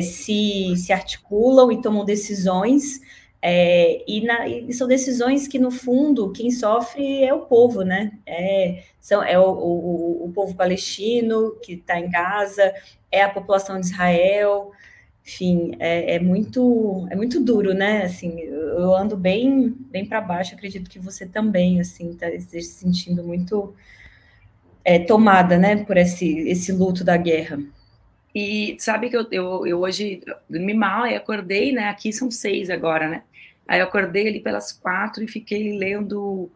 se, 0.00 0.74
se 0.76 0.92
articulam 0.92 1.72
e 1.72 1.82
tomam 1.82 2.04
decisões 2.04 3.00
é, 3.46 4.02
e, 4.08 4.22
na, 4.22 4.48
e, 4.48 4.72
são 4.72 4.88
decisões 4.88 5.46
que, 5.46 5.58
no 5.58 5.70
fundo, 5.70 6.32
quem 6.32 6.50
sofre 6.50 7.22
é 7.22 7.34
o 7.34 7.40
povo, 7.40 7.82
né? 7.82 8.12
É, 8.24 8.84
são, 8.98 9.22
é 9.22 9.38
o, 9.38 9.50
o, 9.50 10.24
o 10.24 10.32
povo 10.32 10.56
palestino 10.56 11.54
que 11.62 11.74
está 11.74 12.00
em 12.00 12.08
Gaza, 12.08 12.72
é 13.12 13.20
a 13.22 13.28
população 13.28 13.78
de 13.78 13.84
Israel, 13.84 14.72
enfim, 15.26 15.72
é, 15.78 16.16
é, 16.16 16.18
muito 16.20 17.06
é 17.10 17.16
muito 17.16 17.40
duro, 17.42 17.72
né? 17.72 18.02
Assim, 18.02 18.40
eu 18.40 18.94
ando 18.94 19.16
bem 19.16 19.70
bem 19.90 20.04
para 20.04 20.20
baixo. 20.20 20.54
Acredito 20.54 20.90
que 20.90 20.98
você 20.98 21.26
também, 21.26 21.80
assim, 21.80 22.10
está 22.10 22.28
se 22.38 22.62
sentindo 22.62 23.24
muito 23.24 23.74
é, 24.84 24.98
tomada, 24.98 25.58
né, 25.58 25.84
por 25.84 25.96
esse 25.96 26.26
esse 26.48 26.72
luto 26.72 27.02
da 27.02 27.16
guerra. 27.16 27.58
E 28.34 28.76
sabe 28.80 29.08
que 29.08 29.16
eu, 29.16 29.26
eu, 29.30 29.66
eu 29.66 29.80
hoje 29.80 30.20
dormi 30.50 30.74
mal 30.74 31.06
e 31.06 31.14
acordei, 31.14 31.72
né? 31.72 31.88
Aqui 31.88 32.12
são 32.12 32.30
seis 32.30 32.68
agora, 32.68 33.08
né? 33.08 33.22
Aí 33.66 33.80
eu 33.80 33.86
acordei 33.86 34.28
ali 34.28 34.40
pelas 34.40 34.72
quatro 34.72 35.22
e 35.24 35.28
fiquei 35.28 35.78
lendo 35.78 36.50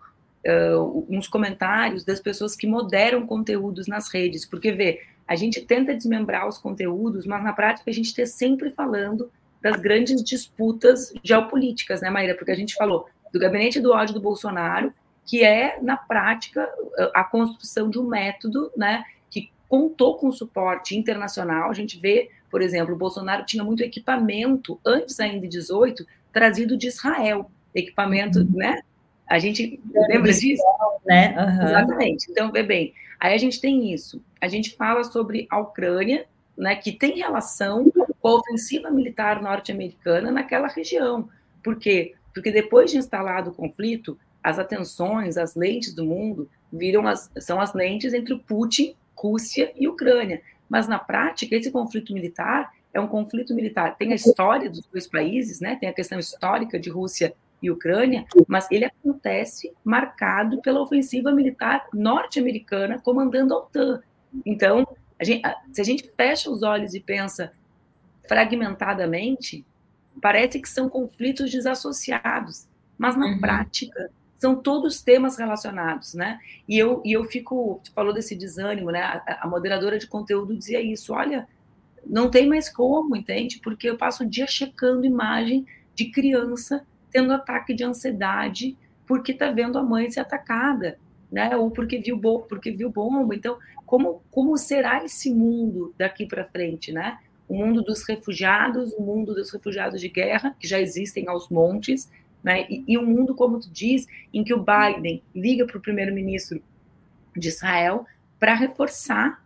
uh, 0.47 1.07
uns 1.09 1.29
comentários 1.29 2.05
das 2.05 2.21
pessoas 2.21 2.57
que 2.57 2.67
moderam 2.67 3.27
conteúdos 3.27 3.87
nas 3.87 4.09
redes, 4.13 4.45
porque 4.45 4.73
vê, 4.73 5.01
a 5.29 5.37
gente 5.37 5.61
tenta 5.61 5.95
desmembrar 5.95 6.49
os 6.49 6.57
conteúdos, 6.57 7.27
mas 7.27 7.45
na 7.45 7.53
prática 7.53 7.91
a 7.91 7.93
gente 7.93 8.07
está 8.07 8.25
sempre 8.25 8.71
falando 8.71 9.31
das 9.61 9.77
grandes 9.77 10.25
disputas 10.25 11.13
geopolíticas, 11.23 12.01
né, 12.01 12.09
Maíra? 12.09 12.35
Porque 12.35 12.51
a 12.51 12.57
gente 12.57 12.75
falou 12.75 13.07
do 13.31 13.39
gabinete 13.39 13.79
do 13.79 13.93
ódio 13.93 14.15
do 14.15 14.21
Bolsonaro, 14.21 14.93
que 15.27 15.45
é, 15.45 15.79
na 15.83 15.99
prática, 15.99 16.67
a 17.15 17.23
construção 17.23 17.91
de 17.91 17.99
um 17.99 18.07
método, 18.07 18.73
né, 18.75 19.05
que 19.31 19.51
contou 19.69 20.17
com 20.17 20.33
suporte 20.33 20.97
internacional. 20.97 21.71
A 21.71 21.75
gente 21.75 22.01
vê, 22.01 22.31
por 22.51 22.63
exemplo, 22.63 22.95
o 22.95 22.99
Bolsonaro 22.99 23.45
tinha 23.45 23.63
muito 23.63 23.83
equipamento, 23.83 24.81
antes 24.87 25.21
ainda 25.21 25.41
de 25.41 25.49
18, 25.49 26.07
trazido 26.33 26.79
de 26.79 26.87
Israel, 26.87 27.51
equipamento, 27.75 28.39
uhum. 28.39 28.53
né? 28.55 28.81
A 29.29 29.39
gente 29.39 29.79
lembra 30.09 30.33
disso? 30.33 30.63
Né? 31.05 31.37
Uhum. 31.37 31.69
Exatamente. 31.69 32.31
Então, 32.31 32.51
vê 32.51 32.63
bem, 32.63 32.95
aí 33.21 33.35
a 33.35 33.39
gente 33.39 33.61
tem 33.61 33.93
isso. 33.93 34.23
A 34.41 34.49
gente 34.49 34.77
fala 34.77 35.05
sobre 35.05 35.47
a 35.51 35.59
Ucrânia, 35.59 36.27
né, 36.57 36.75
que 36.77 36.93
tem 36.93 37.19
relação 37.19 37.91
com 38.21 38.29
a 38.29 38.35
ofensiva 38.35 38.91
militar 38.91 39.41
norte-americana 39.41 40.31
naquela 40.31 40.69
região. 40.69 41.29
Por 41.63 41.77
quê? 41.77 42.15
Porque 42.35 42.51
depois 42.51 42.91
de 42.91 42.99
instalado 42.99 43.51
o 43.51 43.55
conflito, 43.55 44.19
as 44.43 44.59
atenções, 44.59 45.37
as 45.37 45.55
lentes 45.55 45.95
do 45.95 46.05
mundo 46.05 46.49
viram 46.73 47.07
as, 47.07 47.31
são 47.39 47.61
as 47.61 47.75
lentes 47.75 48.15
entre 48.15 48.35
o 48.35 48.39
Putin, 48.39 48.95
Rússia 49.17 49.73
e 49.77 49.89
Ucrânia. 49.89 50.41
Mas 50.69 50.87
na 50.87 50.99
prática, 50.99 51.57
esse 51.57 51.71
conflito 51.71 52.13
militar 52.13 52.73
é 52.93 53.01
um 53.01 53.09
conflito 53.09 53.55
militar. 53.55 53.97
Tem 53.97 54.13
a 54.13 54.17
história 54.17 54.71
dos 54.71 54.81
dois 54.93 55.07
países, 55.07 55.61
né? 55.61 55.77
Tem 55.77 55.89
a 55.89 55.93
questão 55.93 56.19
histórica 56.19 56.79
de 56.79 56.91
Rússia 56.91 57.35
e 57.63 57.71
Ucrânia, 57.71 58.25
mas 58.47 58.71
ele 58.71 58.85
acontece 58.85 59.73
marcado 59.83 60.61
pela 60.63 60.81
ofensiva 60.81 61.33
militar 61.33 61.87
norte-americana 61.93 63.01
comandando 63.01 63.55
a 63.55 63.59
OTAN. 63.59 64.03
Então, 64.45 64.87
a 65.19 65.25
gente, 65.25 65.43
se 65.73 65.81
a 65.81 65.85
gente 65.85 66.11
fecha 66.17 66.51
os 66.51 66.63
olhos 66.63 66.95
e 66.95 67.01
pensa 67.01 67.53
fragmentadamente, 68.27 69.65
parece 70.21 70.61
que 70.61 70.69
são 70.69 70.89
conflitos 70.89 71.51
desassociados, 71.51 72.67
mas 72.97 73.17
na 73.17 73.27
uhum. 73.27 73.41
prática 73.41 74.11
são 74.37 74.55
todos 74.55 75.03
temas 75.03 75.37
relacionados, 75.37 76.15
né? 76.15 76.39
E 76.69 76.79
eu, 76.79 77.03
e 77.05 77.13
eu 77.13 77.25
fico, 77.25 77.81
tu 77.83 77.93
falou 77.93 78.13
desse 78.13 78.37
desânimo, 78.37 78.91
né? 78.91 79.03
A, 79.03 79.41
a 79.43 79.49
moderadora 79.49 79.99
de 79.99 80.07
conteúdo 80.07 80.57
dizia 80.57 80.81
isso, 80.81 81.13
olha, 81.13 81.49
não 82.07 82.31
tem 82.31 82.47
mais 82.47 82.69
como, 82.69 83.17
entende? 83.17 83.59
Porque 83.59 83.91
eu 83.91 83.97
passo 83.97 84.23
o 84.23 84.29
dia 84.29 84.47
checando 84.47 85.05
imagem 85.05 85.67
de 85.95 86.11
criança 86.11 86.87
tendo 87.11 87.33
ataque 87.33 87.75
de 87.75 87.83
ansiedade 87.83 88.77
porque 89.07 89.33
está 89.33 89.51
vendo 89.51 89.79
a 89.79 89.83
mãe 89.83 90.11
ser 90.11 90.21
atacada, 90.21 90.99
né? 91.31 91.57
Ou 91.57 91.71
porque 91.71 91.99
viu 91.99 92.17
bomba, 92.17 92.47
porque 92.49 92.71
viu 92.71 92.91
bomba. 92.91 93.35
Então, 93.35 93.59
como 93.87 94.23
como 94.31 94.57
será 94.57 95.05
esse 95.05 95.33
mundo 95.33 95.95
daqui 95.97 96.27
para 96.27 96.45
frente, 96.45 96.93
né? 96.93 97.19
O 97.49 97.55
mundo 97.57 97.83
dos 97.83 98.07
refugiados, 98.07 98.93
o 98.93 99.03
mundo 99.03 99.35
dos 99.35 99.51
refugiados 99.51 100.01
de 100.01 100.09
guerra 100.09 100.55
que 100.59 100.69
já 100.69 100.81
existem 100.81 101.29
aos 101.29 101.49
montes, 101.49 102.11
né? 102.43 102.67
E, 102.69 102.85
e 102.87 102.99
um 102.99 103.07
mundo, 103.07 103.35
como 103.35 103.59
tu 103.59 103.71
diz, 103.71 104.07
em 104.33 104.45
que 104.45 104.55
o 104.55 104.65
Biden 104.65 105.23
liga 105.35 105.67
para 105.67 105.79
o 105.79 105.81
primeiro-ministro 105.81 106.63
de 107.37 107.49
Israel 107.49 108.07
para 108.39 108.55
reforçar 108.55 109.43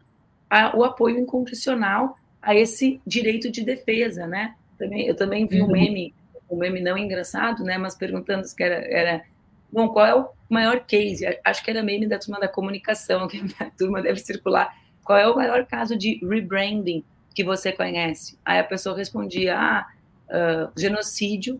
a, 0.48 0.76
o 0.76 0.84
apoio 0.84 1.18
incondicional 1.18 2.16
a 2.40 2.54
esse 2.54 3.00
direito 3.06 3.50
de 3.50 3.64
defesa, 3.64 4.26
né? 4.26 4.54
Também, 4.76 5.06
eu 5.06 5.14
também 5.14 5.46
vi 5.46 5.62
um 5.62 5.66
uhum. 5.66 5.72
meme, 5.72 6.14
um 6.50 6.56
meme 6.56 6.80
não 6.80 6.98
engraçado, 6.98 7.62
né? 7.62 7.78
Mas 7.78 7.94
perguntando 7.94 8.44
se 8.46 8.60
era, 8.60 8.74
era 8.74 9.24
bom, 9.72 9.88
qual 9.88 10.06
é 10.06 10.14
o 10.14 10.28
maior 10.48 10.80
case? 10.80 11.24
Acho 11.44 11.64
que 11.64 11.70
era 11.70 11.82
meme 11.82 12.06
da 12.06 12.18
turma 12.18 12.38
da 12.38 12.48
comunicação, 12.48 13.26
que 13.28 13.42
a 13.58 13.70
turma 13.70 14.02
deve 14.02 14.20
circular. 14.20 14.76
Qual 15.04 15.18
é 15.18 15.28
o 15.28 15.34
maior 15.34 15.66
caso 15.66 15.96
de 15.96 16.20
rebranding 16.24 17.04
que 17.34 17.42
você 17.42 17.72
conhece? 17.72 18.38
Aí 18.44 18.58
a 18.58 18.64
pessoa 18.64 18.96
respondia, 18.96 19.58
ah, 19.58 19.86
uh, 20.28 20.80
genocídio, 20.80 21.58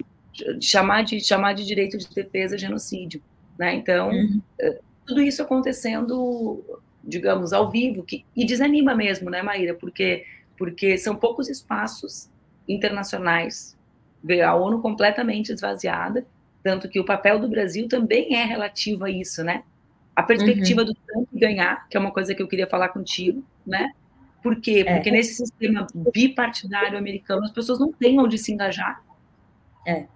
chamar 0.61 1.03
de, 1.03 1.21
chamar 1.21 1.55
de 1.55 1.65
direito 1.65 1.99
de 1.99 2.09
defesa 2.09 2.57
genocídio, 2.57 3.21
né? 3.59 3.75
Então, 3.75 4.11
uhum. 4.11 4.41
uh, 4.63 4.79
tudo 5.05 5.23
isso 5.23 5.43
acontecendo, 5.43 6.63
digamos, 7.03 7.53
ao 7.53 7.71
vivo, 7.71 8.05
que, 8.05 8.25
e 8.37 8.47
desanima 8.47 8.95
mesmo, 8.95 9.29
né, 9.29 9.43
Maíra? 9.43 9.75
Porque 9.75 10.25
porque 10.63 10.97
são 10.97 11.17
poucos 11.17 11.49
espaços 11.49 12.31
internacionais, 12.69 13.77
ver 14.23 14.43
a 14.43 14.55
ONU 14.55 14.81
completamente 14.81 15.53
esvaziada, 15.53 16.25
tanto 16.63 16.89
que 16.89 17.01
o 17.01 17.05
papel 17.05 17.39
do 17.39 17.49
Brasil 17.49 17.89
também 17.89 18.35
é 18.35 18.45
relativo 18.45 19.05
a 19.05 19.11
isso, 19.11 19.43
né? 19.43 19.63
A 20.15 20.23
perspectiva 20.23 20.83
uhum. 20.83 20.87
do 20.87 20.95
Trump 20.95 21.29
ganhar, 21.33 21.89
que 21.89 21.97
é 21.97 22.01
uma 22.01 22.11
coisa 22.11 22.35
que 22.35 22.43
eu 22.43 22.49
queria 22.49 22.67
falar 22.67 22.91
contigo, 22.91 23.43
né? 23.67 23.93
Por 24.43 24.61
quê? 24.61 24.85
É. 24.87 24.95
Porque 24.95 25.09
é. 25.09 25.13
nesse 25.13 25.35
sistema 25.35 25.87
bipartidário 26.13 26.99
americano 26.99 27.45
as 27.45 27.51
pessoas 27.51 27.79
não 27.79 27.93
têm 27.93 28.19
onde 28.21 28.37
se 28.39 28.53
engajar. 28.53 29.03
É. 29.87 30.07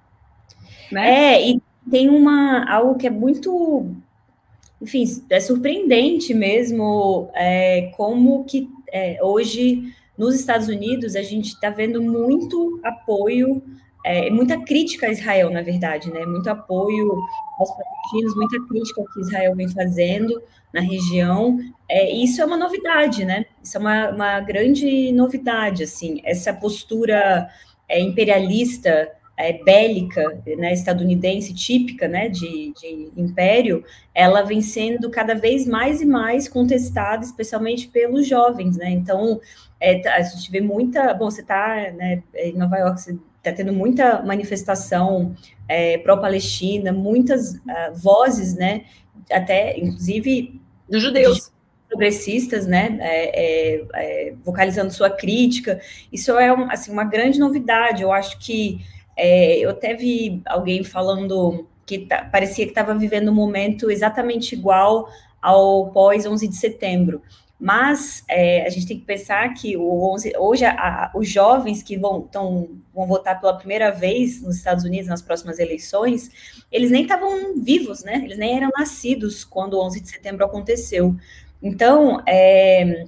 Né? 0.92 1.34
É, 1.34 1.48
e 1.48 1.62
tem 1.90 2.08
uma 2.08 2.70
algo 2.70 2.96
que 2.96 3.06
é 3.06 3.10
muito 3.10 3.94
enfim, 4.80 5.04
é 5.30 5.40
surpreendente 5.40 6.34
mesmo 6.34 7.30
é, 7.34 7.90
como 7.96 8.44
que 8.44 8.68
é, 8.92 9.18
hoje 9.22 9.94
nos 10.16 10.34
Estados 10.34 10.68
Unidos 10.68 11.16
a 11.16 11.22
gente 11.22 11.48
está 11.48 11.70
vendo 11.70 12.02
muito 12.02 12.80
apoio, 12.84 13.62
é, 14.06 14.30
muita 14.30 14.56
crítica 14.60 15.08
a 15.08 15.10
Israel, 15.10 15.50
na 15.50 15.62
verdade, 15.62 16.12
né? 16.12 16.24
Muito 16.24 16.48
apoio 16.48 17.20
aos 17.58 17.70
palestinos, 17.70 18.36
muita 18.36 18.64
crítica 18.68 19.02
que 19.12 19.20
Israel 19.20 19.56
vem 19.56 19.68
fazendo 19.68 20.40
na 20.72 20.80
região. 20.80 21.58
É, 21.88 22.14
e 22.14 22.22
isso 22.22 22.40
é 22.40 22.44
uma 22.44 22.56
novidade, 22.56 23.24
né? 23.24 23.46
Isso 23.60 23.76
é 23.76 23.80
uma, 23.80 24.10
uma 24.10 24.40
grande 24.40 25.10
novidade, 25.10 25.82
assim, 25.82 26.20
essa 26.24 26.52
postura 26.52 27.48
é, 27.88 28.00
imperialista 28.00 29.10
é, 29.36 29.52
bélica, 29.64 30.40
né, 30.56 30.72
estadunidense, 30.72 31.52
típica 31.52 32.08
né, 32.08 32.28
de, 32.28 32.72
de, 32.80 33.12
império, 33.16 33.84
ela 34.14 34.42
vem 34.42 34.62
sendo 34.62 35.10
cada 35.10 35.34
vez 35.34 35.66
mais 35.66 36.00
e 36.00 36.06
mais 36.06 36.48
contestada, 36.48 37.24
especialmente 37.24 37.88
pelos 37.88 38.26
jovens. 38.26 38.76
Né? 38.76 38.90
Então, 38.90 39.40
é, 39.80 40.08
a 40.08 40.22
gente 40.22 40.50
vê 40.50 40.60
muita. 40.60 41.12
Bom, 41.12 41.30
você 41.30 41.42
está 41.42 41.90
né, 41.92 42.22
em 42.34 42.54
Nova 42.54 42.78
York, 42.78 43.00
você 43.00 43.18
está 43.48 43.52
tendo 43.52 43.72
muita 43.72 44.22
manifestação 44.22 45.34
é, 45.68 45.98
pró-Palestina, 45.98 46.92
muitas 46.92 47.54
uh, 47.54 47.94
vozes, 47.94 48.54
né, 48.54 48.84
até 49.30 49.78
inclusive. 49.78 50.60
Dos 50.88 51.02
judeus 51.02 51.52
progressistas, 51.88 52.66
né, 52.66 52.96
é, 53.00 53.40
é, 53.74 53.86
é, 53.94 54.34
vocalizando 54.44 54.92
sua 54.92 55.10
crítica. 55.10 55.80
Isso 56.12 56.32
é 56.38 56.52
um, 56.52 56.70
assim, 56.70 56.92
uma 56.92 57.04
grande 57.04 57.38
novidade. 57.38 58.02
Eu 58.02 58.12
acho 58.12 58.38
que 58.38 58.80
é, 59.16 59.58
eu 59.58 59.70
até 59.70 59.94
vi 59.94 60.42
alguém 60.46 60.84
falando 60.84 61.66
que 61.84 62.00
tá, 62.00 62.24
parecia 62.24 62.64
que 62.64 62.72
estava 62.72 62.94
vivendo 62.94 63.30
um 63.30 63.34
momento 63.34 63.90
exatamente 63.90 64.54
igual 64.54 65.08
ao 65.40 65.90
pós 65.90 66.26
11 66.26 66.48
de 66.48 66.56
setembro. 66.56 67.22
Mas 67.58 68.22
é, 68.28 68.66
a 68.66 68.68
gente 68.68 68.86
tem 68.86 68.98
que 68.98 69.06
pensar 69.06 69.48
que 69.54 69.76
o 69.76 70.12
11, 70.12 70.34
hoje 70.38 70.64
a, 70.64 70.72
a, 70.72 71.12
os 71.14 71.26
jovens 71.26 71.82
que 71.82 71.96
vão, 71.96 72.20
tão, 72.20 72.68
vão 72.94 73.06
votar 73.06 73.40
pela 73.40 73.56
primeira 73.56 73.90
vez 73.90 74.42
nos 74.42 74.56
Estados 74.56 74.84
Unidos 74.84 75.08
nas 75.08 75.22
próximas 75.22 75.58
eleições, 75.58 76.30
eles 76.70 76.90
nem 76.90 77.02
estavam 77.02 77.58
vivos, 77.58 78.04
né? 78.04 78.20
Eles 78.24 78.36
nem 78.36 78.56
eram 78.56 78.70
nascidos 78.76 79.42
quando 79.42 79.74
o 79.74 79.82
11 79.86 80.00
de 80.00 80.08
setembro 80.08 80.44
aconteceu. 80.44 81.16
Então, 81.62 82.22
é, 82.26 83.06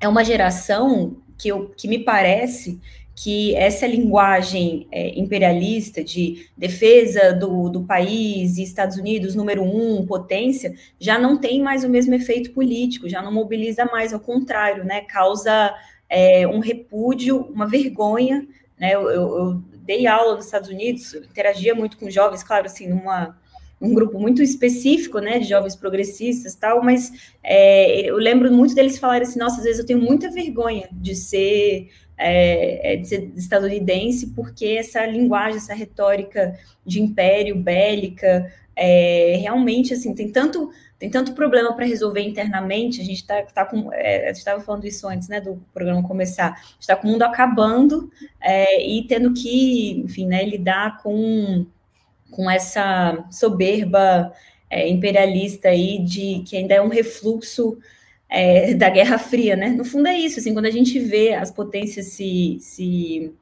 é 0.00 0.08
uma 0.08 0.24
geração 0.24 1.16
que, 1.36 1.48
eu, 1.48 1.70
que 1.76 1.88
me 1.88 1.98
parece 1.98 2.80
que 3.20 3.56
essa 3.56 3.84
linguagem 3.84 4.86
é, 4.92 5.18
imperialista 5.18 6.04
de 6.04 6.48
defesa 6.56 7.32
do, 7.32 7.68
do 7.68 7.82
país 7.82 8.56
e 8.56 8.62
Estados 8.62 8.96
Unidos 8.96 9.34
número 9.34 9.64
um, 9.64 10.06
potência, 10.06 10.72
já 11.00 11.18
não 11.18 11.36
tem 11.36 11.60
mais 11.60 11.82
o 11.82 11.88
mesmo 11.88 12.14
efeito 12.14 12.52
político, 12.52 13.08
já 13.08 13.20
não 13.20 13.32
mobiliza 13.32 13.84
mais, 13.86 14.12
ao 14.12 14.20
contrário, 14.20 14.84
né, 14.84 15.00
causa 15.00 15.74
é, 16.08 16.46
um 16.46 16.60
repúdio, 16.60 17.40
uma 17.52 17.66
vergonha, 17.66 18.46
né, 18.78 18.94
eu, 18.94 19.10
eu, 19.10 19.62
dei 19.84 20.06
aula 20.06 20.36
nos 20.36 20.44
Estados 20.44 20.68
Unidos, 20.68 21.12
interagia 21.14 21.74
muito 21.74 21.98
com 21.98 22.08
jovens, 22.08 22.44
claro, 22.44 22.66
assim, 22.66 22.86
numa 22.86 23.36
um 23.80 23.94
grupo 23.94 24.18
muito 24.18 24.42
específico, 24.42 25.18
né, 25.18 25.38
de 25.38 25.48
jovens 25.48 25.74
progressistas 25.76 26.54
tal, 26.54 26.82
mas 26.82 27.12
é, 27.42 28.10
eu 28.10 28.16
lembro 28.16 28.52
muito 28.52 28.74
deles 28.74 28.98
falarem 28.98 29.26
assim, 29.26 29.38
nossa, 29.38 29.58
às 29.58 29.64
vezes 29.64 29.80
eu 29.80 29.86
tenho 29.86 30.00
muita 30.00 30.30
vergonha 30.30 30.88
de 30.92 31.14
ser 31.14 31.88
é, 32.18 32.94
é, 32.94 33.00
estadunidense, 33.36 34.28
porque 34.28 34.66
essa 34.66 35.06
linguagem, 35.06 35.58
essa 35.58 35.74
retórica 35.74 36.58
de 36.84 37.00
império, 37.00 37.54
bélica, 37.56 38.52
é, 38.74 39.36
realmente, 39.40 39.94
assim, 39.94 40.14
tem 40.14 40.30
tanto, 40.30 40.70
tem 40.98 41.08
tanto 41.08 41.32
problema 41.32 41.72
para 41.74 41.86
resolver 41.86 42.20
internamente, 42.20 43.00
a 43.00 43.04
gente 43.04 43.18
está 43.18 43.42
tá 43.42 43.64
com, 43.64 43.92
é, 43.92 44.24
a 44.24 44.26
gente 44.28 44.38
estava 44.38 44.60
falando 44.60 44.86
isso 44.86 45.06
antes, 45.06 45.28
né, 45.28 45.40
do 45.40 45.62
programa 45.72 46.02
começar, 46.02 46.60
está 46.80 46.96
com 46.96 47.06
o 47.06 47.10
mundo 47.12 47.22
acabando 47.22 48.10
é, 48.40 48.84
e 48.84 49.06
tendo 49.06 49.32
que, 49.32 50.02
enfim, 50.04 50.26
né, 50.26 50.44
lidar 50.44 51.00
com, 51.02 51.64
com 52.30 52.50
essa 52.50 53.24
soberba 53.30 54.32
é, 54.68 54.88
imperialista 54.88 55.68
aí, 55.68 56.02
de, 56.04 56.42
que 56.46 56.56
ainda 56.56 56.74
é 56.74 56.82
um 56.82 56.88
refluxo 56.88 57.78
é, 58.28 58.74
da 58.74 58.90
Guerra 58.90 59.18
Fria, 59.18 59.56
né? 59.56 59.68
No 59.70 59.84
fundo 59.84 60.08
é 60.08 60.18
isso, 60.18 60.38
assim, 60.38 60.52
quando 60.52 60.66
a 60.66 60.70
gente 60.70 60.98
vê 60.98 61.34
as 61.34 61.50
potências 61.50 62.06
se, 62.06 62.58
se, 62.60 63.32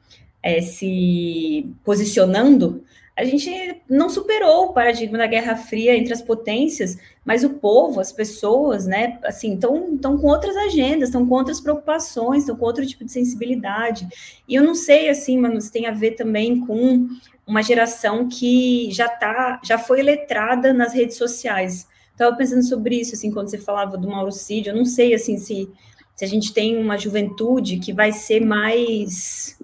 é, 0.43 0.61
se 0.61 1.69
posicionando, 1.85 2.85
a 3.17 3.25
gente 3.25 3.81
não 3.89 4.11
superou 4.11 4.67
o 4.67 4.73
paradigma 4.75 5.17
da 5.17 5.27
Guerra 5.27 5.57
Fria 5.57 5.97
entre 5.97 6.13
as 6.13 6.21
potências, 6.21 6.99
mas 7.25 7.43
o 7.43 7.55
povo, 7.55 7.99
as 7.99 8.13
pessoas, 8.13 8.87
né, 8.87 9.19
assim, 9.25 9.55
estão 9.55 10.19
com 10.19 10.27
outras 10.27 10.55
agendas, 10.55 11.09
estão 11.09 11.27
com 11.27 11.35
outras 11.35 11.59
preocupações, 11.59 12.43
estão 12.43 12.55
com 12.55 12.67
outro 12.67 12.87
tipo 12.87 13.07
de 13.07 13.11
sensibilidade. 13.11 14.07
E 14.47 14.55
eu 14.55 14.63
não 14.63 14.75
sei, 14.75 15.09
assim, 15.09 15.39
mano, 15.39 15.59
se 15.63 15.73
tem 15.73 15.87
a 15.87 15.93
ver 15.93 16.11
também 16.13 16.61
com 16.61 17.09
uma 17.47 17.63
geração 17.63 18.29
que 18.29 18.91
já 18.91 19.09
tá, 19.09 19.63
já 19.65 19.79
foi 19.79 20.03
letrada 20.03 20.75
nas 20.75 20.93
redes 20.93 21.17
sociais. 21.17 21.89
Estava 22.17 22.35
pensando 22.35 22.63
sobre 22.63 22.99
isso, 22.99 23.15
assim, 23.15 23.31
quando 23.31 23.51
você 23.51 23.59
falava 23.59 23.99
do 23.99 24.09
Mauricídio, 24.09 24.71
eu 24.71 24.77
não 24.77 24.87
sei, 24.87 25.13
assim, 25.13 25.37
se, 25.37 25.69
se 26.15 26.25
a 26.25 26.27
gente 26.27 26.55
tem 26.55 26.79
uma 26.79 26.97
juventude 26.97 27.79
que 27.79 27.93
vai 27.93 28.11
ser 28.11 28.41
mais, 28.41 29.59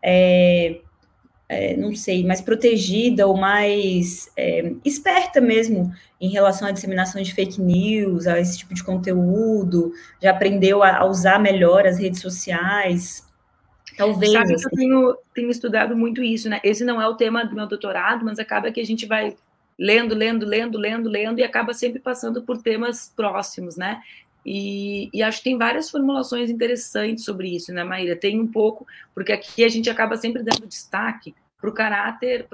é, 0.00 0.78
é, 1.48 1.76
não 1.76 1.92
sei, 1.96 2.24
mais 2.24 2.40
protegida 2.40 3.26
ou 3.26 3.36
mais 3.36 4.30
é, 4.36 4.72
esperta 4.84 5.40
mesmo 5.40 5.92
em 6.20 6.28
relação 6.28 6.68
à 6.68 6.70
disseminação 6.70 7.20
de 7.20 7.34
fake 7.34 7.60
news, 7.60 8.28
a 8.28 8.38
esse 8.38 8.58
tipo 8.58 8.74
de 8.74 8.84
conteúdo, 8.84 9.92
já 10.22 10.30
aprendeu 10.30 10.84
a, 10.84 10.98
a 10.98 11.04
usar 11.04 11.40
melhor 11.40 11.84
as 11.84 11.98
redes 11.98 12.20
sociais, 12.20 13.26
Talvez. 13.96 14.30
Sabe 14.30 14.46
que 14.46 14.52
eu 14.52 14.56
assim. 14.56 14.76
tenho, 14.76 15.16
tenho 15.34 15.50
estudado 15.50 15.96
muito 15.96 16.22
isso, 16.22 16.48
né? 16.48 16.60
Esse 16.62 16.84
não 16.84 17.02
é 17.02 17.08
o 17.08 17.16
tema 17.16 17.44
do 17.44 17.56
meu 17.56 17.66
doutorado, 17.66 18.24
mas 18.24 18.38
acaba 18.38 18.70
que 18.70 18.80
a 18.80 18.86
gente 18.86 19.04
vai 19.06 19.36
lendo, 19.78 20.14
lendo, 20.14 20.44
lendo, 20.44 20.76
lendo, 20.76 21.08
lendo, 21.08 21.38
e 21.38 21.44
acaba 21.44 21.72
sempre 21.72 22.00
passando 22.00 22.42
por 22.42 22.60
temas 22.60 23.12
próximos, 23.14 23.76
né? 23.76 24.02
E, 24.44 25.10
e, 25.12 25.22
acho 25.22 25.38
que 25.38 25.44
tem 25.44 25.58
várias 25.58 25.90
formulações 25.90 26.48
interessantes 26.48 27.24
sobre 27.24 27.54
isso, 27.54 27.72
né, 27.72 27.84
Maíra? 27.84 28.16
Tem 28.16 28.40
um 28.40 28.46
pouco, 28.46 28.86
porque 29.14 29.32
aqui 29.32 29.62
a 29.62 29.68
gente 29.68 29.90
acaba 29.90 30.16
sempre 30.16 30.42
dando 30.42 30.66
destaque 30.66 31.34
para 31.60 31.68
o 31.68 31.72
caráter, 31.72 32.46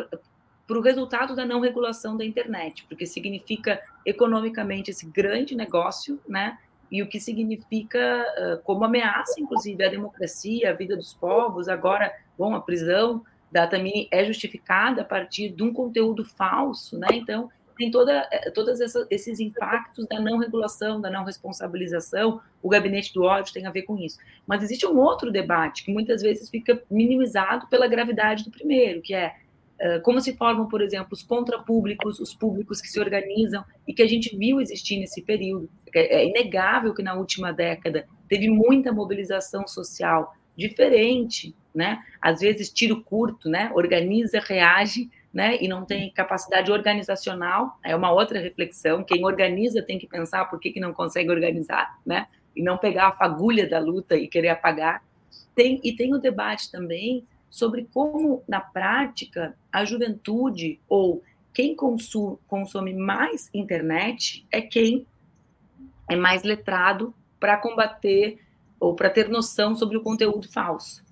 para 0.67 0.79
o 0.79 0.81
resultado 0.81 1.37
da 1.37 1.45
não 1.45 1.61
regulação 1.61 2.17
da 2.17 2.25
internet, 2.25 2.85
porque 2.89 3.07
significa 3.07 3.81
economicamente 4.05 4.91
esse 4.91 5.07
grande 5.07 5.55
negócio, 5.55 6.19
né? 6.29 6.59
E 6.91 7.03
o 7.03 7.09
que 7.09 7.21
significa 7.21 8.25
uh, 8.39 8.63
como 8.63 8.85
ameaça, 8.85 9.41
inclusive, 9.41 9.85
a 9.85 9.89
democracia, 9.91 10.71
a 10.71 10.73
vida 10.73 10.97
dos 10.97 11.13
povos, 11.13 11.69
agora, 11.69 12.13
bom, 12.37 12.55
a 12.55 12.61
prisão 12.61 13.25
da 13.55 13.69
Tamini 13.69 14.09
é 14.11 14.25
justificada 14.25 15.03
a 15.03 15.05
partir 15.05 15.51
de 15.51 15.62
um 15.62 15.73
conteúdo 15.73 16.25
falso, 16.25 16.99
né? 16.99 17.07
Então, 17.12 17.49
tem 17.79 17.88
toda, 17.88 18.29
eh, 18.33 18.51
todos 18.51 18.81
esses 19.09 19.38
impactos 19.38 20.09
da 20.09 20.19
não 20.21 20.38
regulação, 20.38 21.01
da 21.01 21.09
não 21.09 21.23
responsabilização, 21.23 22.40
o 22.61 22.69
gabinete 22.69 23.14
do 23.14 23.23
ódio 23.23 23.55
tem 23.55 23.64
a 23.64 23.71
ver 23.71 23.83
com 23.83 23.97
isso. 23.97 24.19
Mas 24.45 24.64
existe 24.64 24.85
um 24.85 24.99
outro 24.99 25.31
debate 25.31 25.85
que 25.85 25.93
muitas 25.93 26.21
vezes 26.21 26.51
fica 26.51 26.83
minimizado 26.90 27.69
pela 27.69 27.87
gravidade 27.87 28.43
do 28.43 28.51
primeiro, 28.51 29.01
que 29.01 29.14
é 29.14 29.37
uh, 29.81 30.03
como 30.03 30.21
se 30.21 30.37
formam, 30.37 30.67
por 30.67 30.83
exemplo, 30.83 31.11
os 31.12 31.23
contrapúblicos, 31.23 32.19
os 32.19 32.35
públicos 32.35 32.81
que 32.81 32.88
se 32.88 32.99
organizam 32.99 33.64
e 33.87 33.95
que 33.95 34.03
a 34.03 34.09
gente 34.09 34.37
viu 34.37 34.61
existir 34.61 34.99
nesse 34.99 35.23
período. 35.23 35.71
É 35.95 36.27
inegável 36.27 36.93
que 36.93 37.05
na 37.05 37.14
última 37.14 37.53
década 37.53 38.05
teve 38.29 38.49
muita 38.49 38.93
mobilização 38.93 39.64
social 39.69 40.35
diferente 40.57 41.55
né? 41.75 42.03
Às 42.21 42.41
vezes 42.41 42.71
tiro 42.71 43.03
curto, 43.03 43.49
né? 43.49 43.71
Organiza, 43.75 44.41
reage, 44.41 45.11
né? 45.33 45.59
E 45.61 45.67
não 45.67 45.85
tem 45.85 46.11
capacidade 46.11 46.71
organizacional. 46.71 47.79
É 47.83 47.97
uma 47.97 48.13
outra 48.13 48.39
reflexão. 48.39 49.03
Quem 49.03 49.25
organiza 49.25 49.83
tem 49.83 49.99
que 49.99 50.07
pensar 50.07 50.45
por 50.45 50.61
que, 50.61 50.71
que 50.71 50.81
não 50.81 50.93
consegue 50.93 51.31
organizar, 51.31 51.99
né? 52.07 52.29
E 52.55 52.63
não 52.63 52.79
pegar 52.79 53.09
a 53.09 53.13
fagulha 53.13 53.69
da 53.69 53.81
luta 53.81 54.17
e 54.17 54.29
querer 54.29 54.51
apagar. 54.51 55.03
Tem 55.55 55.81
e 55.83 55.95
tem 55.95 56.15
o 56.15 56.19
debate 56.19 56.71
também 56.71 57.27
sobre 57.51 57.89
como 57.93 58.43
na 58.49 58.61
prática 58.61 59.57
a 59.73 59.85
juventude 59.85 60.81
ou 60.89 61.23
quem 61.53 61.75
consome, 61.77 62.37
consome 62.49 62.93
mais 62.93 63.49
internet 63.55 64.45
é 64.51 64.61
quem 64.61 65.07
é 66.09 66.17
mais 66.17 66.43
letrado 66.43 67.15
para 67.39 67.57
combater 67.57 68.41
ou 68.81 68.95
para 68.95 69.09
ter 69.09 69.29
noção 69.29 69.77
sobre 69.77 69.97
o 69.97 70.03
conteúdo 70.03 70.51
falso. 70.51 71.04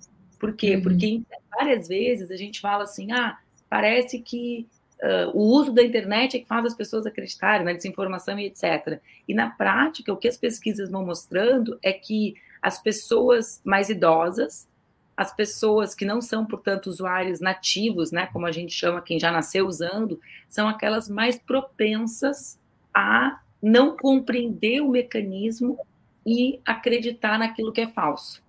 Por 0.43 0.53
quê? 0.57 0.75
Uhum. 0.75 0.81
Porque 0.81 1.21
várias 1.49 1.87
vezes 1.87 2.29
a 2.29 2.35
gente 2.35 2.59
fala 2.59 2.83
assim, 2.83 3.13
ah, 3.13 3.39
parece 3.69 4.19
que 4.19 4.67
uh, 5.01 5.31
o 5.33 5.39
uso 5.39 5.71
da 5.71 5.81
internet 5.81 6.35
é 6.35 6.41
que 6.41 6.45
faz 6.45 6.65
as 6.65 6.73
pessoas 6.73 7.05
acreditarem 7.05 7.65
na 7.65 7.71
desinformação 7.71 8.37
e 8.37 8.47
etc. 8.47 8.99
E 9.25 9.33
na 9.33 9.51
prática, 9.51 10.11
o 10.11 10.17
que 10.17 10.27
as 10.27 10.35
pesquisas 10.35 10.91
vão 10.91 11.05
mostrando 11.05 11.79
é 11.81 11.93
que 11.93 12.35
as 12.61 12.77
pessoas 12.77 13.61
mais 13.63 13.87
idosas, 13.87 14.67
as 15.15 15.33
pessoas 15.33 15.95
que 15.95 16.03
não 16.03 16.19
são, 16.19 16.45
portanto, 16.45 16.87
usuários 16.87 17.39
nativos, 17.39 18.11
né, 18.11 18.27
como 18.33 18.45
a 18.45 18.51
gente 18.51 18.73
chama 18.73 19.01
quem 19.01 19.17
já 19.17 19.31
nasceu 19.31 19.65
usando, 19.65 20.19
são 20.49 20.67
aquelas 20.67 21.07
mais 21.07 21.39
propensas 21.39 22.59
a 22.93 23.39
não 23.61 23.95
compreender 23.95 24.81
o 24.81 24.89
mecanismo 24.89 25.79
e 26.27 26.59
acreditar 26.65 27.39
naquilo 27.39 27.71
que 27.71 27.79
é 27.79 27.87
falso. 27.87 28.42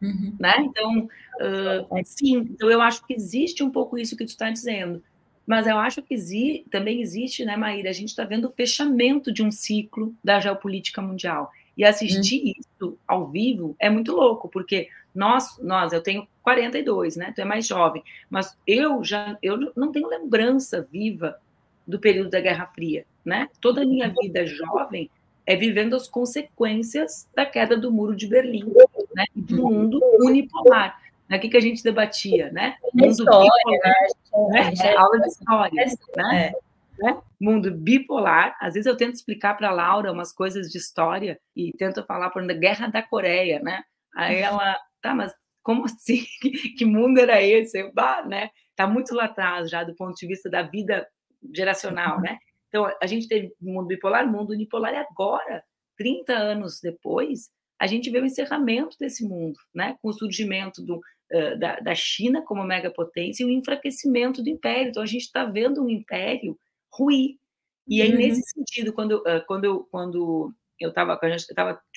Uhum. 0.00 0.34
Né? 0.38 0.54
Então, 0.60 1.04
uh, 1.04 2.00
sim, 2.04 2.38
então 2.38 2.70
eu 2.70 2.80
acho 2.80 3.06
que 3.06 3.14
existe 3.14 3.62
um 3.62 3.70
pouco 3.70 3.98
isso 3.98 4.16
que 4.16 4.24
tu 4.24 4.30
está 4.30 4.50
dizendo. 4.50 5.02
Mas 5.46 5.66
eu 5.66 5.78
acho 5.78 6.02
que 6.02 6.14
exi 6.14 6.64
também 6.70 7.00
existe, 7.00 7.44
né, 7.44 7.56
Maíra? 7.56 7.90
A 7.90 7.92
gente 7.92 8.10
está 8.10 8.24
vendo 8.24 8.46
o 8.46 8.52
fechamento 8.52 9.32
de 9.32 9.42
um 9.42 9.50
ciclo 9.50 10.14
da 10.22 10.38
geopolítica 10.38 11.02
mundial. 11.02 11.50
E 11.76 11.84
assistir 11.84 12.42
uhum. 12.42 12.52
isso 12.58 12.98
ao 13.06 13.28
vivo 13.30 13.74
é 13.78 13.90
muito 13.90 14.12
louco, 14.12 14.48
porque 14.48 14.88
nós, 15.14 15.58
nós, 15.60 15.92
eu 15.92 16.02
tenho 16.02 16.26
42, 16.42 17.16
né? 17.16 17.32
Tu 17.34 17.40
é 17.40 17.44
mais 17.44 17.66
jovem, 17.66 18.02
mas 18.28 18.56
eu 18.66 19.02
já 19.02 19.36
eu 19.42 19.72
não 19.76 19.90
tenho 19.90 20.08
lembrança 20.08 20.86
viva 20.90 21.38
do 21.86 21.98
período 21.98 22.30
da 22.30 22.40
Guerra 22.40 22.66
Fria, 22.66 23.04
né? 23.24 23.48
Toda 23.60 23.82
a 23.82 23.86
minha 23.86 24.08
vida 24.08 24.46
jovem 24.46 25.10
é 25.50 25.56
vivendo 25.56 25.96
as 25.96 26.06
consequências 26.06 27.28
da 27.34 27.44
queda 27.44 27.76
do 27.76 27.90
muro 27.90 28.14
de 28.14 28.28
Berlim, 28.28 28.72
né? 29.12 29.24
Do 29.34 29.68
mundo 29.68 30.00
unipolar. 30.20 30.96
Né? 31.28 31.38
O 31.38 31.40
que, 31.40 31.48
que 31.48 31.56
a 31.56 31.60
gente 31.60 31.82
debatia, 31.82 32.52
né? 32.52 32.76
Mundo 32.94 33.10
história, 33.10 33.50
bipolar, 33.64 34.50
né? 34.52 34.72
É, 34.80 34.96
aula 34.96 35.18
de 35.18 35.26
história, 35.26 35.86
né? 36.16 36.46
É. 36.46 36.52
Né? 37.02 37.20
Mundo 37.40 37.72
bipolar. 37.72 38.56
Às 38.60 38.74
vezes 38.74 38.86
eu 38.86 38.96
tento 38.96 39.14
explicar 39.14 39.56
para 39.56 39.70
a 39.70 39.72
Laura 39.72 40.12
umas 40.12 40.32
coisas 40.32 40.68
de 40.68 40.78
história 40.78 41.36
e 41.56 41.72
tento 41.76 42.04
falar 42.04 42.30
por 42.30 42.46
da 42.46 42.54
Guerra 42.54 42.86
da 42.86 43.02
Coreia, 43.02 43.58
né? 43.58 43.82
Aí 44.14 44.38
ela, 44.38 44.76
tá, 45.02 45.12
mas 45.16 45.34
como 45.64 45.84
assim? 45.84 46.24
Que, 46.78 46.84
mundo 46.84 47.18
era 47.18 47.42
esse? 47.42 47.76
Eu, 47.76 47.92
bah, 47.92 48.22
né? 48.24 48.50
Tá 48.76 48.86
muito 48.86 49.16
lá 49.16 49.24
atrás 49.24 49.68
já 49.68 49.82
do 49.82 49.96
ponto 49.96 50.14
de 50.14 50.28
vista 50.28 50.48
da 50.48 50.62
vida 50.62 51.08
geracional, 51.52 52.20
né? 52.20 52.38
Então, 52.70 52.90
a 53.02 53.06
gente 53.06 53.28
teve 53.28 53.52
mundo 53.60 53.86
bipolar, 53.86 54.30
mundo 54.30 54.52
unipolar, 54.52 54.94
e 54.94 54.96
agora, 54.96 55.62
30 55.98 56.32
anos 56.32 56.80
depois, 56.80 57.50
a 57.78 57.86
gente 57.86 58.08
vê 58.10 58.20
o 58.20 58.24
encerramento 58.24 58.96
desse 58.98 59.24
mundo, 59.24 59.58
né? 59.74 59.96
Com 60.00 60.08
o 60.08 60.12
surgimento 60.12 60.80
do, 60.80 60.96
uh, 60.96 61.58
da, 61.58 61.80
da 61.80 61.94
China 61.94 62.42
como 62.42 62.62
megapotência 62.64 63.42
e 63.42 63.46
o 63.46 63.50
enfraquecimento 63.50 64.42
do 64.42 64.48
império. 64.48 64.90
Então, 64.90 65.02
a 65.02 65.06
gente 65.06 65.22
está 65.22 65.44
vendo 65.44 65.82
um 65.82 65.90
império 65.90 66.56
ruir. 66.92 67.36
E 67.88 68.00
aí, 68.00 68.12
uhum. 68.12 68.18
nesse 68.18 68.42
sentido, 68.42 68.92
quando, 68.92 69.18
uh, 69.18 69.44
quando, 69.48 69.64
eu, 69.64 69.88
quando 69.90 70.54
eu 70.78 70.90
estava 70.90 71.18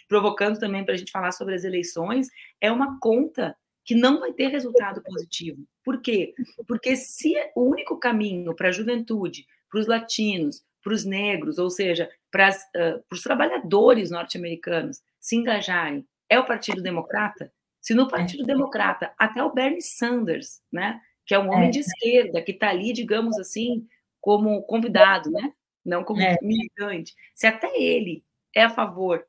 provocando 0.08 0.60
também 0.60 0.84
para 0.84 0.96
a 0.96 0.98
gente 0.98 1.12
falar 1.12 1.32
sobre 1.32 1.54
as 1.54 1.64
eleições, 1.64 2.28
é 2.60 2.72
uma 2.72 2.98
conta 3.00 3.56
que 3.86 3.94
não 3.94 4.20
vai 4.20 4.34
ter 4.34 4.48
resultado 4.48 5.04
positivo. 5.04 5.64
Por 5.84 6.02
quê? 6.02 6.34
Porque 6.68 6.96
se 6.96 7.34
o 7.56 7.64
único 7.64 8.00
caminho 8.00 8.56
para 8.56 8.70
a 8.70 8.72
juventude, 8.72 9.46
para 9.74 9.80
os 9.80 9.88
latinos, 9.88 10.64
para 10.84 10.94
os 10.94 11.04
negros, 11.04 11.58
ou 11.58 11.68
seja, 11.68 12.08
para, 12.30 12.52
uh, 12.52 13.04
os 13.12 13.24
trabalhadores 13.24 14.12
norte-americanos 14.12 15.02
se 15.20 15.36
engajarem, 15.36 16.06
é 16.30 16.38
o 16.38 16.46
Partido 16.46 16.80
Democrata, 16.80 17.52
se 17.82 17.96
no 17.96 18.08
Partido 18.08 18.46
Democrata 18.46 19.12
até 19.18 19.44
o 19.44 19.52
Bernie 19.52 19.82
Sanders, 19.82 20.62
né, 20.72 21.02
que 21.26 21.34
é 21.34 21.40
um 21.40 21.52
homem 21.52 21.70
é. 21.70 21.72
de 21.72 21.80
esquerda, 21.80 22.42
que 22.44 22.52
está 22.52 22.70
ali, 22.70 22.94
digamos 22.94 23.40
assim, 23.40 23.88
como 24.22 24.62
convidado, 24.62 25.32
né, 25.32 25.52
não 25.84 26.04
como 26.04 26.22
é. 26.22 26.38
militante, 26.44 27.16
se 27.34 27.48
até 27.48 27.76
ele 27.76 28.24
é 28.56 28.62
a 28.62 28.70
favor 28.70 29.26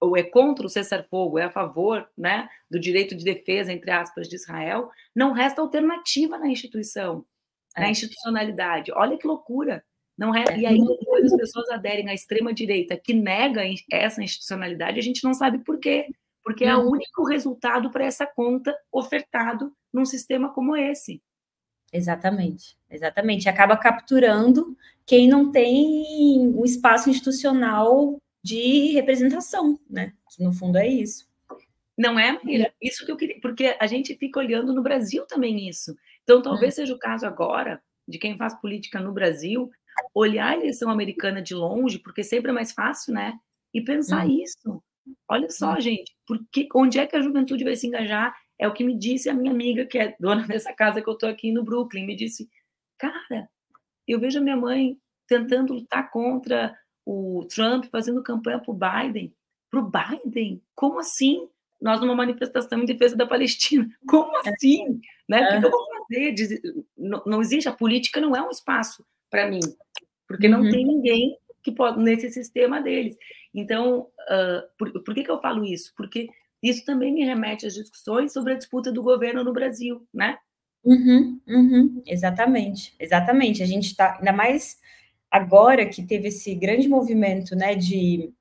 ou 0.00 0.16
é 0.16 0.22
contra 0.22 0.64
o 0.64 0.68
cessar-fogo, 0.68 1.40
é 1.40 1.44
a 1.44 1.50
favor 1.50 2.08
né, 2.16 2.48
do 2.70 2.78
direito 2.78 3.16
de 3.16 3.24
defesa, 3.24 3.72
entre 3.72 3.90
aspas, 3.90 4.28
de 4.28 4.36
Israel, 4.36 4.90
não 5.12 5.32
resta 5.32 5.60
alternativa 5.60 6.38
na 6.38 6.46
instituição, 6.46 7.26
é. 7.76 7.80
na 7.80 7.90
institucionalidade. 7.90 8.92
Olha 8.92 9.18
que 9.18 9.26
loucura! 9.26 9.84
Não 10.18 10.34
é, 10.34 10.44
e 10.58 10.66
aí, 10.66 10.78
quando 11.04 11.24
as 11.26 11.36
pessoas 11.36 11.70
aderem 11.70 12.08
à 12.10 12.14
extrema-direita 12.14 12.96
que 12.96 13.14
nega 13.14 13.62
essa 13.92 14.20
institucionalidade, 14.20 14.98
a 14.98 15.02
gente 15.02 15.22
não 15.22 15.32
sabe 15.32 15.60
por 15.60 15.78
quê. 15.78 16.08
Porque 16.42 16.64
é 16.64 16.74
o 16.74 16.90
único 16.90 17.24
resultado 17.24 17.90
para 17.90 18.04
essa 18.04 18.26
conta 18.26 18.76
ofertado 18.90 19.72
num 19.92 20.04
sistema 20.04 20.52
como 20.52 20.74
esse. 20.74 21.22
Exatamente, 21.92 22.76
exatamente. 22.90 23.48
Acaba 23.48 23.76
capturando 23.76 24.76
quem 25.06 25.28
não 25.28 25.52
tem 25.52 26.48
um 26.48 26.64
espaço 26.64 27.10
institucional 27.10 28.20
de 28.42 28.92
representação, 28.92 29.78
né? 29.88 30.14
Que 30.34 30.42
no 30.42 30.52
fundo 30.52 30.78
é 30.78 30.88
isso. 30.88 31.28
Não 31.96 32.18
é, 32.18 32.40
Mira? 32.42 32.72
Isso 32.80 33.04
que 33.04 33.12
eu 33.12 33.16
queria, 33.16 33.38
porque 33.40 33.76
a 33.78 33.86
gente 33.86 34.16
fica 34.16 34.38
olhando 34.40 34.72
no 34.72 34.82
Brasil 34.82 35.26
também 35.26 35.68
isso. 35.68 35.96
Então, 36.22 36.40
talvez 36.40 36.74
é. 36.74 36.82
seja 36.82 36.94
o 36.94 36.98
caso 36.98 37.26
agora 37.26 37.80
de 38.06 38.18
quem 38.18 38.36
faz 38.36 38.54
política 38.54 39.00
no 39.00 39.12
Brasil 39.12 39.70
olhar 40.14 40.50
a 40.50 40.56
eleição 40.56 40.90
americana 40.90 41.42
de 41.42 41.54
longe, 41.54 41.98
porque 41.98 42.22
sempre 42.22 42.50
é 42.50 42.54
mais 42.54 42.72
fácil, 42.72 43.14
né? 43.14 43.38
E 43.72 43.80
pensar 43.80 44.26
hum. 44.26 44.30
isso. 44.30 44.82
Olha 45.28 45.50
só, 45.50 45.74
hum. 45.74 45.80
gente, 45.80 46.14
porque 46.26 46.68
onde 46.74 46.98
é 46.98 47.06
que 47.06 47.16
a 47.16 47.22
juventude 47.22 47.64
vai 47.64 47.76
se 47.76 47.86
engajar? 47.86 48.34
É 48.58 48.66
o 48.66 48.72
que 48.72 48.84
me 48.84 48.96
disse 48.96 49.28
a 49.28 49.34
minha 49.34 49.52
amiga, 49.52 49.86
que 49.86 49.98
é 49.98 50.16
dona 50.18 50.42
dessa 50.46 50.72
casa 50.72 51.00
que 51.00 51.08
eu 51.08 51.14
estou 51.14 51.28
aqui 51.28 51.52
no 51.52 51.64
Brooklyn, 51.64 52.06
me 52.06 52.16
disse, 52.16 52.48
cara, 52.98 53.48
eu 54.06 54.18
vejo 54.18 54.38
a 54.38 54.42
minha 54.42 54.56
mãe 54.56 54.98
tentando 55.26 55.74
lutar 55.74 56.10
contra 56.10 56.76
o 57.04 57.46
Trump 57.46 57.84
fazendo 57.86 58.22
campanha 58.22 58.58
para 58.58 58.70
o 58.70 58.74
Biden. 58.74 59.34
Para 59.70 59.80
o 59.80 59.90
Biden? 59.90 60.62
Como 60.74 60.98
assim? 60.98 61.48
Nós 61.80 62.00
numa 62.00 62.14
manifestação 62.14 62.82
em 62.82 62.86
defesa 62.86 63.14
da 63.14 63.26
Palestina. 63.26 63.88
Como 64.08 64.34
é. 64.38 64.50
assim? 64.50 65.00
Né? 65.28 65.42
O 65.42 65.60
que, 65.60 65.66
eu 65.66 65.70
vou 65.70 65.86
fazer? 66.08 66.62
Não, 66.96 67.22
não 67.24 67.40
existe, 67.40 67.68
a 67.68 67.72
política 67.72 68.20
não 68.20 68.34
é 68.34 68.42
um 68.42 68.50
espaço 68.50 69.04
para 69.30 69.48
mim, 69.48 69.60
porque 70.28 70.46
não 70.46 70.60
uhum. 70.62 70.70
tem 70.70 70.86
ninguém 70.86 71.36
que 71.62 71.72
pode 71.72 71.98
nesse 71.98 72.30
sistema 72.30 72.80
deles. 72.80 73.16
Então, 73.52 74.00
uh, 74.00 74.62
por, 74.78 74.92
por 75.02 75.14
que, 75.14 75.24
que 75.24 75.30
eu 75.30 75.40
falo 75.40 75.64
isso? 75.64 75.92
Porque 75.96 76.28
isso 76.62 76.84
também 76.84 77.12
me 77.12 77.24
remete 77.24 77.66
às 77.66 77.74
discussões 77.74 78.32
sobre 78.32 78.52
a 78.52 78.56
disputa 78.56 78.92
do 78.92 79.02
governo 79.02 79.42
no 79.42 79.52
Brasil, 79.52 80.06
né? 80.12 80.36
Uhum, 80.84 81.40
uhum, 81.46 82.02
exatamente, 82.06 82.94
exatamente. 82.98 83.62
A 83.62 83.66
gente 83.66 83.86
está, 83.86 84.16
ainda 84.16 84.32
mais 84.32 84.78
agora 85.30 85.86
que 85.86 86.02
teve 86.02 86.28
esse 86.28 86.54
grande 86.54 86.88
movimento, 86.88 87.54
né, 87.54 87.74
de, 87.74 88.32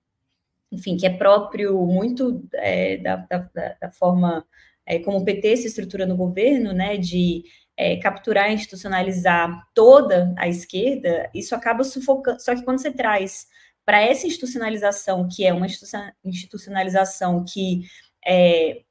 enfim, 0.71 0.97
que 0.97 1.05
é 1.05 1.09
próprio 1.09 1.85
muito 1.85 2.47
é, 2.53 2.97
da, 2.97 3.15
da, 3.17 3.49
da, 3.81 3.91
forma 3.91 4.45
é, 4.85 4.99
como 4.99 5.17
o 5.17 5.25
PT 5.25 5.57
se 5.57 5.67
estrutura 5.67 6.05
no 6.05 6.15
governo, 6.15 6.73
né, 6.73 6.97
de 6.97 7.43
é, 7.77 7.95
capturar 7.97 8.49
e 8.49 8.55
institucionalizar 8.55 9.63
toda 9.73 10.33
a 10.37 10.47
esquerda, 10.47 11.29
isso 11.33 11.53
acaba 11.53 11.83
sufocando. 11.83 12.41
Só 12.41 12.55
que 12.55 12.63
quando 12.63 12.79
você 12.79 12.91
traz 12.91 13.47
para 13.85 14.01
essa 14.01 14.25
institucionalização, 14.25 15.27
que 15.29 15.45
é 15.45 15.53
uma 15.53 15.67
institucionalização 16.25 17.45
que 17.47 17.83
é, 18.25 18.81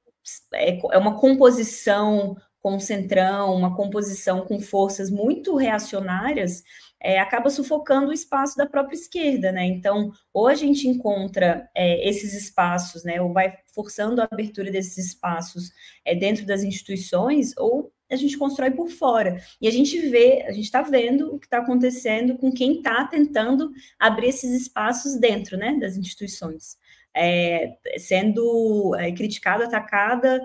é, 0.55 0.79
é 0.93 0.99
uma 0.99 1.19
composição 1.19 2.37
com 2.61 2.81
centrão, 2.81 3.55
uma 3.55 3.77
composição 3.77 4.45
com 4.45 4.59
forças 4.59 5.11
muito 5.11 5.55
reacionárias, 5.55 6.65
é, 7.01 7.19
acaba 7.21 7.51
sufocando 7.51 8.09
o 8.09 8.13
espaço 8.13 8.57
da 8.57 8.67
própria 8.67 8.97
esquerda, 8.97 9.53
né? 9.53 9.65
Então, 9.65 10.11
ou 10.33 10.49
a 10.49 10.55
gente 10.55 10.89
encontra 10.89 11.69
é, 11.75 12.09
esses 12.09 12.33
espaços, 12.35 13.05
né? 13.05 13.21
Ou 13.21 13.33
vai 13.33 13.57
forçando 13.75 14.21
a 14.21 14.29
abertura 14.31 14.71
desses 14.71 14.97
espaços 14.99 15.71
é, 16.05 16.15
dentro 16.15 16.47
das 16.47 16.63
instituições, 16.63 17.53
ou 17.57 17.93
a 18.11 18.17
gente 18.17 18.39
constrói 18.39 18.71
por 18.71 18.89
fora. 18.89 19.41
E 19.61 19.67
a 19.67 19.71
gente 19.71 19.99
vê, 20.09 20.43
a 20.47 20.53
gente 20.53 20.65
está 20.65 20.83
vendo 20.83 21.35
o 21.35 21.39
que 21.39 21.47
está 21.47 21.59
acontecendo 21.59 22.37
com 22.37 22.53
quem 22.53 22.79
está 22.79 23.05
tentando 23.07 23.73
abrir 23.99 24.29
esses 24.29 24.53
espaços 24.63 25.17
dentro, 25.17 25.57
né? 25.57 25.77
Das 25.81 25.97
instituições, 25.97 26.79
é, 27.15 27.77
sendo 27.99 28.95
é, 28.97 29.13
criticado, 29.13 29.65
atacada, 29.65 30.41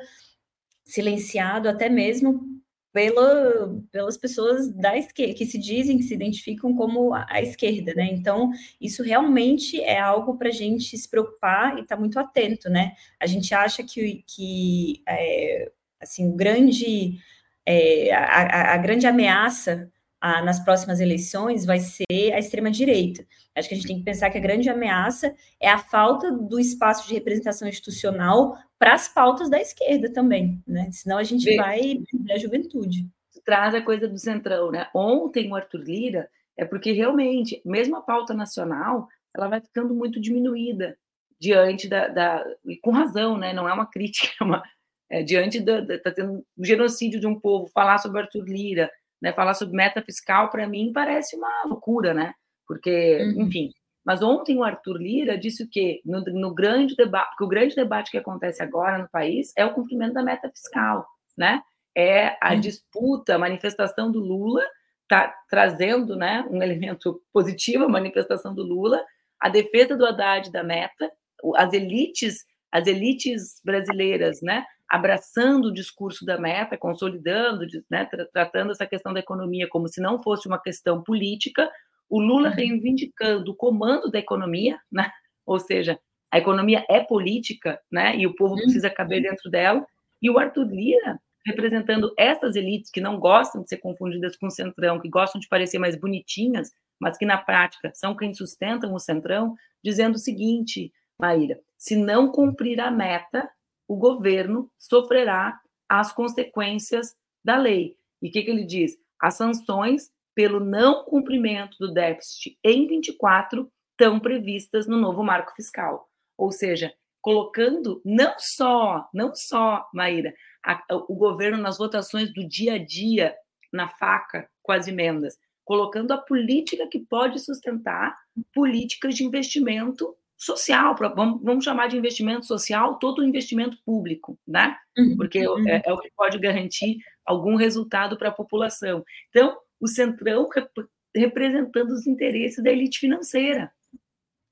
silenciado, 0.84 1.70
até 1.70 1.90
mesmo 1.90 2.62
pela, 2.94 3.82
pelas 3.92 4.18
pessoas 4.18 4.70
da 4.74 4.98
esquerda, 4.98 5.34
que 5.34 5.46
se 5.46 5.58
dizem, 5.58 5.98
que 5.98 6.04
se 6.04 6.14
identificam 6.14 6.76
como 6.76 7.14
a, 7.14 7.26
a 7.30 7.42
esquerda, 7.42 7.94
né? 7.94 8.10
Então, 8.12 8.52
isso 8.80 9.02
realmente 9.04 9.80
é 9.82 10.00
algo 10.00 10.38
para 10.38 10.50
a 10.50 10.54
gente 10.54 10.98
se 10.98 11.10
preocupar 11.10 11.78
e 11.78 11.82
estar 11.82 11.96
tá 11.96 12.00
muito 12.00 12.20
atento, 12.20 12.70
né? 12.70 12.94
A 13.20 13.26
gente 13.26 13.54
acha 13.54 13.84
que, 13.84 14.24
que 14.28 15.02
é, 15.08 15.72
assim, 16.02 16.28
o 16.30 16.36
grande, 16.36 17.20
é, 17.66 18.12
a, 18.14 18.74
a, 18.74 18.78
grande 18.78 19.06
ameaça 19.06 19.90
a, 20.20 20.42
nas 20.44 20.64
próximas 20.64 21.00
eleições 21.00 21.66
vai 21.66 21.80
ser 21.80 22.34
a 22.34 22.40
extrema-direita. 22.40 23.26
Acho 23.56 23.68
que 23.68 23.76
a 23.76 23.78
gente 23.78 23.88
tem 23.88 23.98
que 23.98 24.04
pensar 24.04 24.30
que 24.30 24.38
a 24.38 24.42
grande 24.42 24.70
ameaça 24.70 25.34
é 25.60 25.70
a 25.70 25.78
falta 25.78 26.32
do 26.32 26.60
espaço 26.60 27.08
de 27.08 27.14
representação 27.14 27.68
institucional 27.68 28.58
para 28.80 28.94
as 28.94 29.08
pautas 29.08 29.50
da 29.50 29.60
esquerda 29.60 30.12
também, 30.12 30.62
né? 30.66 30.90
Senão 30.92 31.18
a 31.18 31.24
gente 31.24 31.46
Vê, 31.46 31.58
vai 31.58 32.02
a 32.32 32.38
juventude. 32.38 33.08
Traz 33.44 33.76
a 33.76 33.82
coisa 33.82 34.08
do 34.08 34.18
centrão, 34.18 34.72
né? 34.72 34.88
Ontem 34.94 35.52
o 35.52 35.56
Arthur 35.56 35.82
Lira 35.82 36.30
é 36.56 36.64
porque 36.64 36.92
realmente, 36.92 37.62
mesmo 37.66 37.96
a 37.96 38.02
pauta 38.02 38.34
nacional, 38.34 39.08
ela 39.36 39.48
vai 39.48 39.60
ficando 39.60 39.94
muito 39.94 40.20
diminuída 40.20 40.98
diante 41.40 41.88
da, 41.88 42.08
da 42.08 42.46
e 42.66 42.78
com 42.78 42.92
razão, 42.92 43.38
né? 43.38 43.52
Não 43.52 43.68
é 43.68 43.74
uma 43.74 43.88
crítica, 43.88 44.32
é 44.40 44.44
uma, 44.44 44.64
é, 45.12 45.22
diante 45.22 45.60
da, 45.60 45.82
da 45.82 46.00
tá 46.00 46.10
tendo 46.10 46.46
um 46.58 46.66
genocídio 46.66 47.20
de 47.20 47.28
um 47.28 47.38
povo, 47.38 47.70
falar 47.74 47.98
sobre 47.98 48.22
Arthur 48.22 48.46
Lira, 48.46 48.90
né? 49.22 49.34
Falar 49.34 49.54
sobre 49.54 49.76
meta 49.76 50.02
fiscal 50.02 50.50
para 50.50 50.66
mim 50.66 50.94
parece 50.94 51.36
uma 51.36 51.66
loucura, 51.66 52.14
né? 52.14 52.34
Porque, 52.66 53.18
uhum. 53.18 53.42
enfim, 53.42 53.70
Mas 54.06 54.24
ontem 54.24 54.58
o 54.58 54.64
Arthur 54.64 54.98
Lira 54.98 55.38
disse 55.38 55.64
o 55.64 55.70
quê? 55.70 56.02
No, 56.06 56.22
no 56.22 56.56
grande 56.56 56.96
debate, 56.96 57.36
que 57.38 57.44
o 57.44 57.48
grande 57.48 57.76
debate 57.76 58.10
que 58.10 58.18
acontece 58.18 58.64
agora 58.64 58.98
no 58.98 59.10
país 59.10 59.52
é 59.58 59.66
o 59.66 59.74
cumprimento 59.74 60.14
da 60.14 60.24
meta 60.24 60.50
fiscal, 60.50 61.06
né? 61.38 61.62
É 61.96 62.38
a 62.42 62.56
disputa, 62.56 63.36
a 63.36 63.40
manifestação 63.40 64.10
do 64.10 64.20
Lula 64.20 64.64
tá 65.10 65.36
trazendo, 65.50 66.16
né, 66.16 66.46
um 66.50 66.64
elemento 66.64 67.22
positivo, 67.34 67.84
a 67.84 67.90
manifestação 67.90 68.56
do 68.56 68.64
Lula, 68.64 69.04
a 69.42 69.50
defesa 69.50 69.98
do 69.98 70.06
Haddad 70.06 70.50
da 70.50 70.64
meta, 70.64 71.12
as 71.58 71.74
elites, 71.74 72.46
as 72.72 72.88
elites 72.88 73.60
brasileiras, 73.66 74.42
né, 74.42 74.66
abraçando 74.92 75.68
o 75.68 75.74
discurso 75.74 76.26
da 76.26 76.38
meta, 76.38 76.78
consolidando, 76.78 77.66
né, 77.90 78.06
tratando 78.34 78.72
essa 78.72 78.86
questão 78.86 79.14
da 79.14 79.22
economia 79.22 79.66
como 79.70 79.88
se 79.88 80.02
não 80.02 80.22
fosse 80.22 80.50
uma 80.50 80.62
questão 80.62 81.02
política, 81.02 81.72
o 82.10 82.20
Lula 82.20 82.50
uhum. 82.50 82.56
reivindicando 82.56 83.52
o 83.52 83.56
comando 83.56 84.12
da 84.12 84.20
economia, 84.20 84.78
né? 84.92 85.10
ou 85.46 85.58
seja, 85.58 85.98
a 86.30 86.40
economia 86.40 86.86
é 86.90 87.00
política, 87.00 87.80
né? 87.90 88.18
e 88.18 88.28
o 88.28 88.36
povo 88.36 88.56
uhum. 88.56 88.62
precisa 88.64 88.90
caber 88.90 89.22
dentro 89.22 89.50
dela, 89.50 89.86
e 90.22 90.30
o 90.30 90.38
Arthur 90.38 90.68
Lira 90.68 91.18
representando 91.46 92.14
essas 92.18 92.58
elites 92.58 92.92
que 92.92 93.00
não 93.00 93.18
gostam 93.18 93.64
de 93.64 93.70
ser 93.70 93.78
confundidas 93.78 94.36
com 94.36 94.48
o 94.48 94.52
centrão, 94.52 95.00
que 95.00 95.10
gostam 95.10 95.40
de 95.40 95.48
parecer 95.48 95.80
mais 95.80 95.96
bonitinhas, 95.96 96.70
mas 97.00 97.18
que 97.18 97.26
na 97.26 97.38
prática 97.38 97.92
são 97.96 98.14
quem 98.14 98.34
sustentam 98.34 98.94
o 98.94 99.00
centrão, 99.00 99.56
dizendo 99.82 100.16
o 100.16 100.20
seguinte, 100.20 100.92
Maíra, 101.18 101.58
se 101.78 101.96
não 101.96 102.30
cumprir 102.30 102.80
a 102.82 102.92
meta, 102.92 103.50
o 103.92 103.98
governo 103.98 104.72
sofrerá 104.80 105.60
as 105.90 106.14
consequências 106.14 107.14
da 107.44 107.58
lei. 107.58 107.98
E 108.22 108.30
o 108.30 108.32
que, 108.32 108.42
que 108.42 108.50
ele 108.50 108.64
diz? 108.64 108.98
As 109.22 109.36
sanções 109.36 110.10
pelo 110.34 110.62
não 110.62 111.04
cumprimento 111.04 111.76
do 111.78 111.94
déficit 111.94 112.58
em 112.64 112.88
24 112.88 113.70
estão 113.92 114.18
previstas 114.18 114.88
no 114.88 114.98
novo 114.98 115.22
marco 115.22 115.52
fiscal. 115.54 116.08
Ou 116.38 116.54
seja, 116.54 116.94
colocando 117.20 118.02
não 118.06 118.34
só, 118.38 119.10
não 119.14 119.36
só, 119.36 119.86
Maíra, 119.94 120.34
a, 120.66 120.82
o 121.10 121.16
governo 121.16 121.58
nas 121.58 121.78
votações 121.78 122.34
do 122.34 122.48
dia 122.48 122.76
a 122.76 122.78
dia 122.78 123.36
na 123.74 123.90
faca 123.90 124.50
com 124.64 124.72
as 124.72 124.88
emendas, 124.88 125.38
colocando 125.66 126.14
a 126.14 126.18
política 126.18 126.88
que 126.88 127.00
pode 127.00 127.40
sustentar 127.40 128.18
políticas 128.54 129.16
de 129.16 129.26
investimento 129.26 130.16
social, 130.42 130.96
pra, 130.96 131.08
vamos, 131.10 131.40
vamos, 131.44 131.64
chamar 131.64 131.88
de 131.88 131.96
investimento 131.96 132.48
social 132.48 132.98
todo 132.98 133.20
o 133.20 133.24
investimento 133.24 133.78
público, 133.86 134.40
né? 134.48 134.76
Uhum, 134.98 135.16
Porque 135.16 135.48
uhum. 135.48 135.70
é, 135.70 135.84
é, 135.86 135.94
o 135.94 136.00
que 136.00 136.10
pode 136.18 136.40
garantir 136.40 136.98
algum 137.24 137.56
resultado 137.56 138.18
para 138.18 138.30
a 138.30 138.34
população. 138.34 139.06
Então, 139.30 139.56
o 139.80 139.88
Centrão 139.88 140.50
rep 140.50 140.68
representando 141.16 141.92
os 141.92 142.08
interesses 142.08 142.64
da 142.64 142.72
elite 142.72 142.98
financeira. 142.98 143.72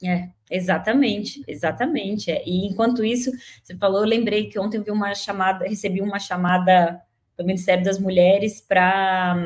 É, 0.04 0.30
exatamente, 0.52 1.42
exatamente. 1.48 2.30
É. 2.30 2.44
E 2.46 2.68
enquanto 2.68 3.04
isso, 3.04 3.32
você 3.64 3.76
falou, 3.76 4.02
eu 4.02 4.08
lembrei 4.08 4.48
que 4.48 4.60
ontem 4.60 4.78
eu 4.78 4.84
vi 4.84 4.92
uma 4.92 5.16
chamada, 5.16 5.66
recebi 5.66 6.02
uma 6.02 6.20
chamada 6.20 7.02
do 7.40 7.46
Ministério 7.46 7.86
das 7.86 7.98
Mulheres 7.98 8.60
para 8.60 9.38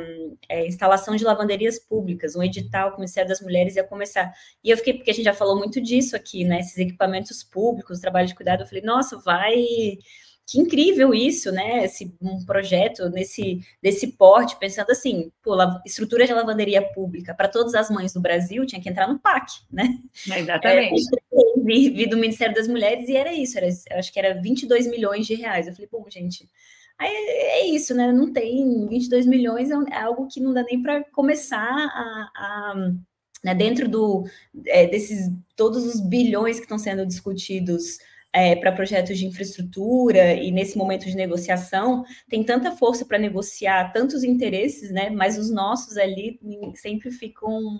é, 0.50 0.66
instalação 0.66 1.16
de 1.16 1.24
lavanderias 1.24 1.78
públicas, 1.78 2.36
um 2.36 2.42
edital 2.42 2.90
que 2.90 2.96
o 2.96 3.00
Ministério 3.00 3.30
das 3.30 3.40
Mulheres 3.40 3.76
ia 3.76 3.84
começar. 3.84 4.34
E 4.64 4.72
eu 4.72 4.78
fiquei, 4.78 4.96
porque 4.96 5.12
a 5.12 5.14
gente 5.14 5.26
já 5.26 5.34
falou 5.34 5.56
muito 5.56 5.80
disso 5.80 6.16
aqui, 6.16 6.44
né? 6.44 6.60
Esses 6.60 6.78
equipamentos 6.78 7.44
públicos, 7.44 8.00
trabalho 8.00 8.28
de 8.28 8.34
cuidado, 8.34 8.62
eu 8.62 8.66
falei, 8.66 8.84
nossa, 8.84 9.20
vai 9.20 9.54
que 10.46 10.60
incrível 10.60 11.14
isso, 11.14 11.52
né? 11.52 11.86
Esse 11.86 12.12
um 12.20 12.44
projeto 12.44 13.10
nesse 13.10 13.62
desse 13.82 14.08
porte, 14.14 14.58
pensando 14.58 14.90
assim, 14.90 15.32
pô, 15.44 15.56
estrutura 15.86 16.26
de 16.26 16.34
lavanderia 16.34 16.82
pública 16.82 17.34
para 17.34 17.48
todas 17.48 17.76
as 17.76 17.92
mães 17.92 18.12
do 18.12 18.20
Brasil 18.20 18.66
tinha 18.66 18.82
que 18.82 18.90
entrar 18.90 19.08
no 19.08 19.20
PAC, 19.20 19.52
né? 19.72 20.00
Exatamente. 20.36 21.04
É, 21.32 21.62
vi, 21.64 21.90
vi, 21.92 22.08
do 22.08 22.18
Ministério 22.18 22.56
das 22.56 22.68
Mulheres 22.68 23.08
e 23.08 23.16
era 23.16 23.32
isso, 23.32 23.56
era, 23.58 23.68
acho 24.00 24.12
que 24.12 24.20
era 24.20 24.42
22 24.42 24.88
milhões 24.88 25.28
de 25.28 25.36
reais. 25.36 25.68
Eu 25.68 25.74
falei, 25.74 25.88
pô, 25.88 26.04
gente, 26.10 26.50
aí 26.98 27.12
é 27.12 27.68
isso, 27.68 27.94
né? 27.94 28.12
Não 28.12 28.32
tem 28.32 28.88
22 28.88 29.26
milhões, 29.26 29.70
é, 29.72 29.76
é 29.92 30.02
algo 30.02 30.28
que 30.28 30.40
não 30.40 30.54
dá 30.54 30.64
nem 30.64 30.82
para 30.82 31.04
começar 31.12 31.70
a, 31.70 32.32
a 32.36 32.92
né, 33.44 33.54
dentro 33.54 33.88
do 33.90 34.24
é, 34.68 34.88
desses 34.88 35.30
todos 35.56 35.86
os 35.86 36.00
bilhões 36.02 36.58
que 36.58 36.64
estão 36.64 36.78
sendo 36.78 37.06
discutidos 37.06 37.98
é, 38.34 38.56
para 38.56 38.72
projetos 38.72 39.20
de 39.20 39.28
infraestrutura 39.28 40.34
e 40.34 40.52
nesse 40.52 40.76
momento 40.76 41.06
de 41.06 41.16
negociação, 41.16 42.04
tem 42.28 42.44
tanta 42.44 42.72
força 42.72 43.06
para 43.06 43.20
negociar 43.20 43.92
tantos 43.94 44.24
interesses, 44.24 44.90
né? 44.92 45.12
Mas 45.12 45.38
os 45.38 45.52
nossos 45.52 45.98
ali 45.98 46.40
sempre 46.76 47.12
ficam 47.12 47.80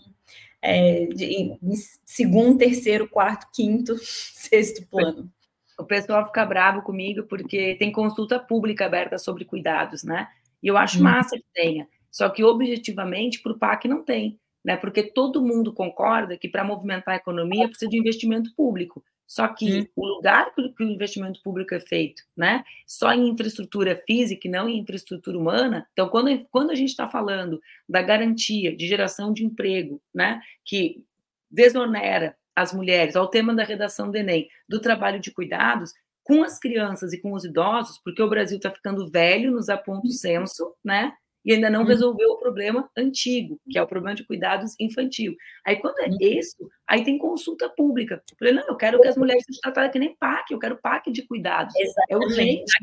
é, 0.62 1.08
de, 1.08 1.58
segundo, 2.06 2.60
terceiro, 2.60 3.10
quarto, 3.10 3.48
quinto, 3.52 3.98
sexto 4.00 4.86
plano. 4.88 5.32
O 5.78 5.84
pessoal 5.84 6.26
fica 6.26 6.46
bravo 6.46 6.82
comigo 6.82 7.24
porque 7.24 7.76
tem 7.76 7.92
consulta 7.92 8.40
pública 8.40 8.86
aberta 8.86 9.18
sobre 9.18 9.46
cuidados, 9.46 10.04
né? 10.04 10.28
E 10.62 10.68
eu 10.68 10.78
acho 10.78 11.00
hum. 11.00 11.04
massa 11.04 11.36
que 11.36 11.46
tenha. 11.54 11.88
Só 12.12 12.30
que 12.30 12.44
objetivamente 12.44 13.42
para 13.42 13.52
o 13.52 13.58
PAC 13.58 13.88
não 13.88 14.04
tem, 14.04 14.40
né? 14.64 14.78
Porque 14.78 15.04
todo 15.04 15.42
mundo 15.42 15.74
concorda 15.74 16.38
que 16.38 16.48
para 16.48 16.64
movimentar 16.64 17.16
a 17.16 17.18
economia 17.18 17.68
precisa 17.68 17.90
de 17.90 17.98
investimento 17.98 18.54
público. 18.56 19.04
Só 19.26 19.48
que 19.48 19.80
hum. 19.80 19.86
o 19.96 20.06
lugar 20.06 20.54
que 20.54 20.62
o 20.62 20.88
investimento 20.88 21.42
público 21.42 21.74
é 21.74 21.80
feito, 21.80 22.22
né, 22.38 22.64
só 22.86 23.12
em 23.14 23.30
infraestrutura 23.30 24.00
física 24.06 24.48
e 24.48 24.52
não 24.52 24.70
em 24.70 24.80
infraestrutura 24.80 25.38
humana. 25.38 25.88
Então, 25.94 26.08
quando, 26.08 26.46
quando 26.52 26.72
a 26.72 26.76
gente 26.76 26.90
está 26.90 27.08
falando 27.08 27.60
da 27.90 28.02
garantia 28.02 28.76
de 28.76 28.88
geração 28.88 29.34
de 29.34 29.44
emprego, 29.44 30.00
né, 30.14 30.40
que 30.64 31.04
desonera 31.50 32.38
as 32.56 32.74
mulheres, 32.74 33.16
ao 33.16 33.28
tema 33.28 33.54
da 33.54 33.64
redação 33.64 34.12
do 34.12 34.18
Enem, 34.18 34.48
do 34.68 34.80
trabalho 34.80 35.20
de 35.20 35.32
cuidados, 35.32 35.92
com 36.24 36.44
as 36.44 36.58
crianças 36.58 37.14
e 37.14 37.22
com 37.22 37.34
os 37.34 37.44
idosos, 37.44 38.00
porque 38.04 38.22
o 38.22 38.30
Brasil 38.30 38.58
está 38.58 38.72
ficando 38.72 39.10
velho, 39.10 39.52
nos 39.52 39.70
aponta 39.70 40.08
o 40.08 40.12
censo, 40.12 40.74
né? 40.84 41.14
e 41.46 41.54
ainda 41.54 41.70
não 41.70 41.82
uhum. 41.82 41.88
resolveu 41.88 42.30
o 42.32 42.38
problema 42.38 42.90
antigo, 42.98 43.60
que 43.70 43.78
é 43.78 43.84
o 43.84 43.88
problema 43.88 44.16
de 44.16 44.26
cuidados 44.26 44.76
infantil. 44.80 45.36
Aí, 45.66 45.76
quando 45.76 46.00
é 46.00 46.08
uhum. 46.08 46.18
isso, 46.22 46.70
aí 46.88 47.04
tem 47.04 47.18
consulta 47.18 47.70
pública. 47.70 48.24
Eu 48.32 48.38
falei, 48.38 48.54
não, 48.54 48.68
eu 48.68 48.78
quero 48.78 49.02
que 49.02 49.08
as 49.08 49.18
mulheres 49.18 49.44
sejam 49.46 49.62
tratadas 49.62 49.92
que 49.92 50.00
nem 50.00 50.16
PAC, 50.16 50.52
eu 50.52 50.60
quero 50.60 50.80
PAC 50.82 51.12
de 51.12 51.24
cuidados. 51.24 51.76
Exatamente. 51.76 52.12
É 52.12 52.18
urgente. 52.18 52.74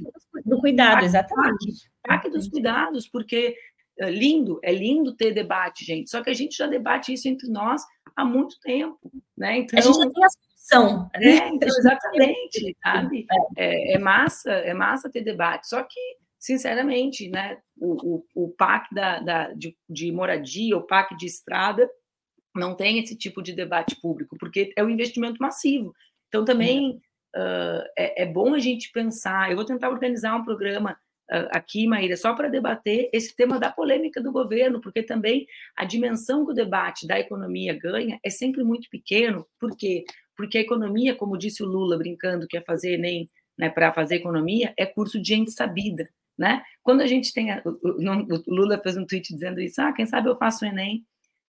Do 0.45 0.59
cuidado, 0.61 0.95
PAC, 0.95 1.05
exatamente. 1.07 1.67
PAC, 2.03 2.23
PAC 2.23 2.31
dos 2.31 2.49
cuidados, 2.49 3.09
porque 3.09 3.37
é 3.37 3.55
lindo, 4.09 4.59
é 4.63 4.73
lindo 4.73 5.15
ter 5.15 5.33
debate, 5.33 5.85
gente. 5.85 6.11
Só 6.11 6.23
que 6.23 6.31
a 6.31 6.35
gente 6.35 6.57
já 6.57 6.67
debate 6.67 7.13
isso 7.13 7.29
entre 7.29 7.49
nós 7.51 7.83
há 8.17 8.25
muito 8.25 8.59
tempo, 8.61 8.99
né? 9.37 9.59
Então, 9.59 9.79
a 9.79 9.83
gente 9.83 9.99
já 9.99 10.11
tem 10.11 10.25
a 10.25 10.29
solução. 10.31 11.11
É, 11.15 11.49
então, 11.49 11.69
exatamente, 11.69 12.77
sabe? 12.83 13.27
É, 13.57 13.95
é, 13.95 13.99
massa, 13.99 14.53
é 14.53 14.73
massa 14.73 15.11
ter 15.11 15.23
debate. 15.23 15.69
Só 15.69 15.83
que 15.83 16.01
sinceramente, 16.39 17.29
né, 17.29 17.59
o, 17.77 18.17
o, 18.35 18.45
o 18.47 18.49
PAC 18.49 18.89
da, 18.95 19.21
da, 19.21 19.53
de, 19.53 19.77
de 19.89 20.11
moradia, 20.11 20.77
o 20.77 20.87
PAC 20.87 21.15
de 21.17 21.27
estrada, 21.27 21.89
não 22.57 22.75
tem 22.75 22.99
esse 22.99 23.15
tipo 23.15 23.43
de 23.43 23.53
debate 23.53 24.01
público, 24.01 24.37
porque 24.39 24.73
é 24.77 24.83
um 24.83 24.89
investimento 24.89 25.37
massivo. 25.39 25.95
Então, 26.29 26.45
também 26.45 27.01
uh, 27.37 27.85
é, 27.97 28.23
é, 28.23 28.27
bom 28.27 28.55
a 28.55 28.59
gente 28.59 28.91
pensar. 28.91 29.51
Eu 29.51 29.57
vou 29.57 29.65
tentar 29.65 29.91
organizar 29.91 30.35
um 30.35 30.45
programa 30.45 30.99
aqui, 31.53 31.87
Maíra, 31.87 32.17
só 32.17 32.35
para 32.35 32.49
debater 32.49 33.09
esse 33.13 33.35
tema 33.35 33.59
da 33.59 33.71
polêmica 33.71 34.21
do 34.21 34.33
governo, 34.33 34.81
porque 34.81 35.03
também 35.03 35.47
a 35.77 35.85
dimensão 35.85 36.45
que 36.45 36.53
o 36.53 36.55
debate 36.55 37.07
da 37.07 37.19
economia 37.19 37.73
ganha 37.73 38.19
é 38.25 38.31
sempre 38.31 38.65
muito 38.65 38.89
pequeno. 38.91 39.47
Por 39.59 39.77
quê? 39.77 40.05
Porque 40.37 40.59
a 40.59 40.61
economia, 40.61 41.15
como 41.15 41.39
disse 41.39 41.63
o 41.63 41.67
Lula 41.67 41.97
brincando 41.97 42.49
que 42.49 42.57
é 42.57 42.61
fazer 42.61 42.97
nem 42.97 43.31
né, 43.57 43.69
para 43.69 43.93
fazer 43.93 44.17
economia, 44.17 44.73
é 44.77 44.87
curso 44.87 45.21
de 45.21 45.29
gente 45.29 45.53
sabida. 45.53 46.09
Né? 46.37 46.63
Quando 46.83 47.03
a 47.03 47.07
gente 47.07 47.33
tem. 47.33 47.51
A, 47.51 47.63
o, 47.65 47.71
o, 47.71 48.43
Lula 48.47 48.81
fez 48.83 48.97
um 48.97 49.07
tweet 49.07 49.33
dizendo 49.33 49.61
isso: 49.61 49.81
ah, 49.83 49.93
quem 49.93 50.07
sabe 50.07 50.29
eu 50.29 50.37
faço 50.37 50.65
o 50.65 50.69
Enem 50.69 51.05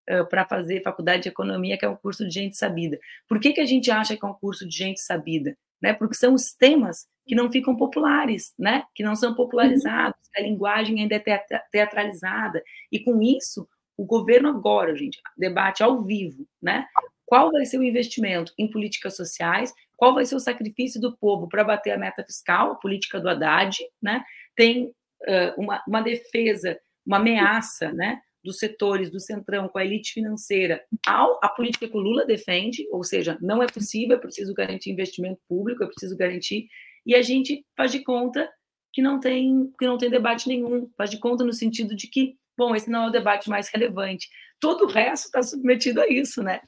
uh, 0.09 0.27
para 0.27 0.45
fazer 0.45 0.83
faculdade 0.83 1.23
de 1.23 1.29
economia, 1.29 1.77
que 1.77 1.85
é 1.85 1.89
um 1.89 1.95
curso 1.95 2.27
de 2.27 2.33
gente 2.33 2.57
sabida. 2.57 2.99
Por 3.27 3.39
que, 3.39 3.53
que 3.53 3.61
a 3.61 3.65
gente 3.65 3.89
acha 3.89 4.17
que 4.17 4.25
é 4.25 4.27
um 4.27 4.33
curso 4.33 4.67
de 4.67 4.75
gente 4.75 4.99
sabida? 4.99 5.57
Né? 5.81 5.93
Porque 5.93 6.15
são 6.15 6.33
os 6.33 6.53
temas 6.53 7.07
que 7.25 7.35
não 7.35 7.51
ficam 7.51 7.75
populares, 7.75 8.53
né? 8.57 8.83
que 8.93 9.03
não 9.03 9.15
são 9.15 9.33
popularizados, 9.33 10.19
a 10.35 10.41
linguagem 10.41 10.99
ainda 10.99 11.15
é 11.15 11.39
teatralizada. 11.71 12.61
E 12.91 12.99
com 12.99 13.21
isso, 13.21 13.67
o 13.97 14.05
governo 14.05 14.49
agora, 14.49 14.95
gente, 14.95 15.19
debate 15.37 15.83
ao 15.83 16.03
vivo, 16.03 16.47
né? 16.61 16.87
Qual 17.25 17.51
vai 17.51 17.65
ser 17.65 17.77
o 17.77 17.83
investimento 17.83 18.53
em 18.57 18.69
políticas 18.69 19.15
sociais? 19.15 19.73
Qual 19.95 20.13
vai 20.13 20.25
ser 20.25 20.35
o 20.35 20.39
sacrifício 20.39 20.99
do 20.99 21.15
povo 21.15 21.47
para 21.47 21.63
bater 21.63 21.91
a 21.91 21.97
meta 21.97 22.23
fiscal, 22.23 22.71
a 22.71 22.75
política 22.75 23.19
do 23.19 23.29
Haddad, 23.29 23.77
né? 24.01 24.23
tem 24.55 24.87
uh, 24.87 25.61
uma, 25.61 25.83
uma 25.87 26.01
defesa, 26.01 26.79
uma 27.05 27.17
ameaça, 27.17 27.91
né, 27.91 28.21
dos 28.43 28.57
setores 28.57 29.11
do 29.11 29.19
centrão 29.19 29.67
com 29.67 29.77
a 29.77 29.85
elite 29.85 30.13
financeira 30.13 30.83
ao 31.05 31.39
a 31.43 31.49
política 31.49 31.87
que 31.87 31.97
o 31.97 31.99
Lula 31.99 32.25
defende, 32.25 32.87
ou 32.91 33.03
seja, 33.03 33.37
não 33.41 33.61
é 33.61 33.67
possível, 33.67 34.17
é 34.17 34.19
preciso 34.19 34.53
garantir 34.53 34.91
investimento 34.91 35.39
público, 35.47 35.83
é 35.83 35.87
preciso 35.87 36.17
garantir, 36.17 36.67
e 37.05 37.15
a 37.15 37.21
gente 37.21 37.65
faz 37.75 37.91
de 37.91 38.03
conta 38.03 38.49
que 38.93 39.01
não 39.01 39.19
tem 39.19 39.71
que 39.79 39.85
não 39.85 39.97
tem 39.97 40.09
debate 40.09 40.47
nenhum, 40.47 40.89
faz 40.97 41.09
de 41.09 41.19
conta 41.19 41.43
no 41.43 41.53
sentido 41.53 41.95
de 41.95 42.07
que, 42.07 42.35
bom, 42.57 42.75
esse 42.75 42.89
não 42.89 43.05
é 43.05 43.07
o 43.07 43.11
debate 43.11 43.49
mais 43.49 43.69
relevante. 43.69 44.27
Todo 44.59 44.85
o 44.85 44.87
resto 44.87 45.25
está 45.25 45.41
submetido 45.43 46.01
a 46.01 46.07
isso, 46.07 46.43
né? 46.43 46.61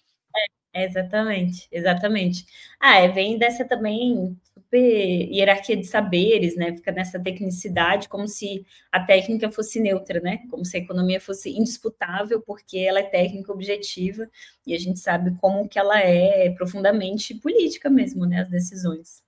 Exatamente, 0.76 1.68
exatamente. 1.72 2.46
Ah, 2.80 3.00
é, 3.00 3.08
vem 3.08 3.38
dessa 3.38 3.64
também 3.66 4.36
hierarquia 4.78 5.76
de 5.78 5.86
saberes, 5.86 6.56
né? 6.56 6.76
Fica 6.76 6.92
nessa 6.92 7.20
tecnicidade, 7.20 8.10
como 8.10 8.28
se 8.28 8.66
a 8.92 9.04
técnica 9.04 9.52
fosse 9.52 9.80
neutra, 9.80 10.20
né? 10.20 10.40
Como 10.50 10.66
se 10.66 10.78
a 10.78 10.80
economia 10.80 11.20
fosse 11.22 11.50
indisputável, 11.52 12.42
porque 12.42 12.80
ela 12.80 13.00
é 13.00 13.04
técnica 13.04 13.52
objetiva, 13.52 14.30
e 14.66 14.74
a 14.74 14.80
gente 14.80 15.00
sabe 15.00 15.36
como 15.40 15.68
que 15.68 15.80
ela 15.80 16.00
é 16.00 16.50
profundamente 16.52 17.36
política 17.36 17.90
mesmo, 17.90 18.26
né? 18.26 18.42
As 18.42 18.50
decisões. 18.50 19.24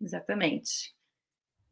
Exatamente. 0.00 0.94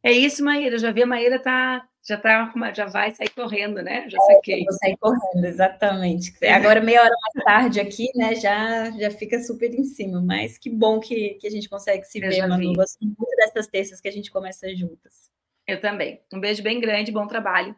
É 0.03 0.13
isso, 0.13 0.45
Maíra. 0.45 0.79
Já 0.79 0.91
vi 0.91 1.03
a 1.03 1.07
Maíra 1.07 1.39
tá, 1.39 1.87
já 2.07 2.17
tá, 2.17 2.53
já 2.75 2.87
vai 2.87 3.11
sair 3.13 3.29
correndo, 3.31 3.83
né? 3.83 4.09
Já 4.09 4.19
saquei. 4.19 4.63
É, 4.63 4.65
vou 4.65 4.73
sair 4.75 4.97
correndo, 4.99 5.45
exatamente. 5.45 6.33
Agora, 6.47 6.81
meia 6.81 7.03
hora 7.03 7.11
mais 7.11 7.45
tarde 7.45 7.81
aqui, 7.81 8.07
né? 8.15 8.35
Já, 8.35 8.91
já 8.93 9.11
fica 9.11 9.41
super 9.41 9.73
em 9.75 9.85
cima. 9.85 10.21
Mas 10.21 10.57
que 10.57 10.71
bom 10.71 10.99
que, 11.01 11.35
que 11.35 11.47
a 11.47 11.51
gente 11.51 11.69
consegue 11.69 12.05
se 12.05 12.19
Eu 12.19 12.31
ver, 12.31 12.47
Manu. 12.47 12.73
Gosto 12.73 12.99
muito 13.05 13.37
dessas 13.37 13.67
terças 13.67 14.01
que 14.01 14.09
a 14.09 14.13
gente 14.13 14.31
começa 14.31 14.75
juntas. 14.75 15.31
Eu 15.67 15.81
também. 15.81 16.21
Um 16.33 16.41
beijo 16.41 16.63
bem 16.63 16.81
grande, 16.81 17.13
bom 17.13 17.27
trabalho. 17.27 17.77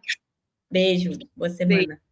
Beijo, 0.70 1.10
boa 1.36 1.50
semana. 1.50 1.86
Beijo 1.86 2.11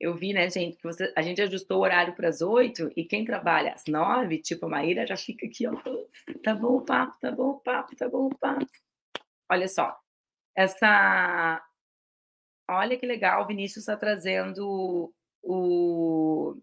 eu 0.00 0.14
vi, 0.14 0.32
né, 0.32 0.48
gente, 0.48 0.78
que 0.78 0.82
você, 0.82 1.12
a 1.14 1.20
gente 1.20 1.42
ajustou 1.42 1.78
o 1.78 1.82
horário 1.82 2.14
para 2.14 2.28
as 2.28 2.40
oito 2.40 2.90
e 2.96 3.04
quem 3.04 3.24
trabalha 3.24 3.74
às 3.74 3.84
nove, 3.84 4.38
tipo 4.38 4.64
a 4.64 4.68
Maíra, 4.68 5.06
já 5.06 5.16
fica 5.16 5.46
aqui, 5.46 5.66
ó, 5.66 5.74
tá 6.42 6.54
bom 6.54 6.76
o 6.76 6.80
papo, 6.80 7.18
tá 7.20 7.30
bom 7.30 7.50
o 7.50 7.60
papo, 7.60 7.94
tá 7.94 8.08
bom 8.08 8.26
o 8.26 8.34
papo. 8.34 8.66
Olha 9.50 9.68
só, 9.68 9.94
essa. 10.56 11.62
Olha 12.68 12.96
que 12.96 13.04
legal, 13.04 13.42
o 13.42 13.46
Vinícius 13.46 13.82
está 13.82 13.96
trazendo 13.96 15.12
o, 15.42 16.56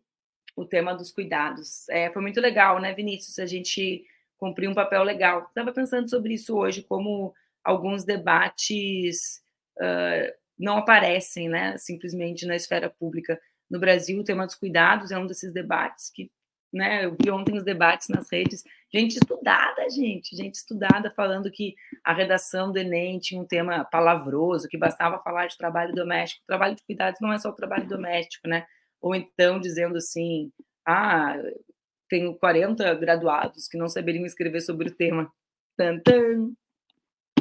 o 0.55 0.65
tema 0.65 0.95
dos 0.95 1.11
cuidados. 1.11 1.88
É, 1.89 2.09
foi 2.11 2.21
muito 2.21 2.41
legal, 2.41 2.79
né, 2.79 2.93
Vinícius? 2.93 3.38
A 3.39 3.45
gente 3.45 4.05
cumpriu 4.38 4.71
um 4.71 4.75
papel 4.75 5.03
legal. 5.03 5.43
Estava 5.43 5.71
pensando 5.71 6.09
sobre 6.09 6.33
isso 6.33 6.57
hoje, 6.57 6.81
como 6.81 7.35
alguns 7.63 8.03
debates. 8.03 9.43
Uh, 9.77 10.33
não 10.58 10.78
aparecem, 10.78 11.49
né, 11.49 11.78
simplesmente 11.78 12.45
na 12.45 12.55
esfera 12.55 12.89
pública. 12.89 13.39
No 13.70 13.80
Brasil, 13.80 14.20
o 14.20 14.24
tema 14.24 14.45
dos 14.45 14.55
cuidados 14.55 15.12
é 15.12 15.18
um 15.18 15.28
desses 15.28 15.53
debates 15.53 16.10
que, 16.10 16.32
né, 16.74 17.05
eu 17.05 17.16
vi 17.22 17.30
ontem 17.30 17.58
os 17.58 17.64
debates 17.64 18.08
nas 18.10 18.32
redes, 18.32 18.64
gente 18.93 19.18
estudada, 19.18 19.89
gente, 19.89 20.36
gente 20.36 20.55
estudada 20.55 21.12
falando 21.12 21.51
que 21.51 21.76
a 22.03 22.14
redação 22.14 22.72
do 22.72 22.80
Enem 22.80 23.20
tinha 23.20 23.41
um 23.41 23.45
tema 23.45 23.86
palavroso, 23.86 24.68
que 24.68 24.78
bastava 24.78 25.20
falar 25.20 25.47
de 25.47 25.58
trabalho 25.58 25.93
doméstico. 25.93 26.43
O 26.43 26.47
trabalho 26.47 26.76
de 26.76 26.84
cuidados 26.84 27.20
não 27.22 27.32
é 27.32 27.38
só 27.38 27.49
o 27.49 27.55
trabalho 27.55 27.88
doméstico, 27.88 28.47
né? 28.47 28.66
Ou 29.01 29.14
então 29.14 29.60
dizendo 29.60 29.97
assim, 29.97 30.51
ah, 30.86 31.36
tenho 32.10 32.36
40 32.36 32.95
graduados 32.95 33.68
que 33.68 33.78
não 33.78 33.88
saberiam 33.88 34.26
escrever 34.26 34.62
sobre 34.62 34.89
o 34.89 34.95
tema. 34.95 35.32
Tantan, 35.76 36.51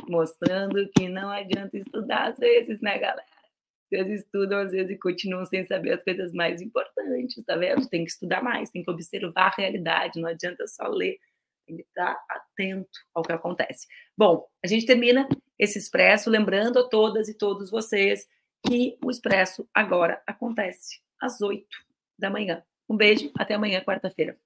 mostrando 0.08 0.88
que 0.96 1.08
não 1.08 1.30
adianta 1.30 1.76
estudar 1.76 2.30
às 2.30 2.38
vezes, 2.38 2.80
né, 2.80 2.98
galera? 2.98 3.26
Vocês 3.88 4.20
estudam 4.20 4.58
às 4.58 4.72
vezes 4.72 4.90
e 4.90 4.98
continuam 4.98 5.44
sem 5.44 5.64
saber 5.64 5.92
as 5.92 6.02
coisas 6.02 6.32
mais 6.32 6.60
importantes, 6.60 7.44
tá 7.44 7.56
vendo? 7.56 7.88
Tem 7.88 8.04
que 8.04 8.10
estudar 8.10 8.42
mais, 8.42 8.70
tem 8.70 8.82
que 8.82 8.90
observar 8.90 9.46
a 9.46 9.54
realidade, 9.56 10.20
não 10.20 10.28
adianta 10.28 10.66
só 10.66 10.88
ler, 10.88 11.18
tem 11.66 11.76
que 11.76 11.82
estar 11.82 12.18
atento 12.28 12.98
ao 13.14 13.22
que 13.22 13.32
acontece. 13.32 13.86
Bom, 14.16 14.46
a 14.64 14.66
gente 14.66 14.86
termina 14.86 15.28
esse 15.58 15.78
expresso 15.78 16.28
lembrando 16.28 16.80
a 16.80 16.88
todas 16.88 17.28
e 17.28 17.36
todos 17.36 17.70
vocês 17.70 18.26
que 18.66 18.98
o 19.04 19.10
expresso 19.10 19.68
agora 19.72 20.20
acontece 20.26 21.00
às 21.20 21.40
8 21.40 21.64
da 22.18 22.28
manhã. 22.30 22.62
Um 22.88 22.96
beijo, 22.96 23.30
até 23.36 23.54
amanhã, 23.54 23.80
quarta-feira. 23.82 24.36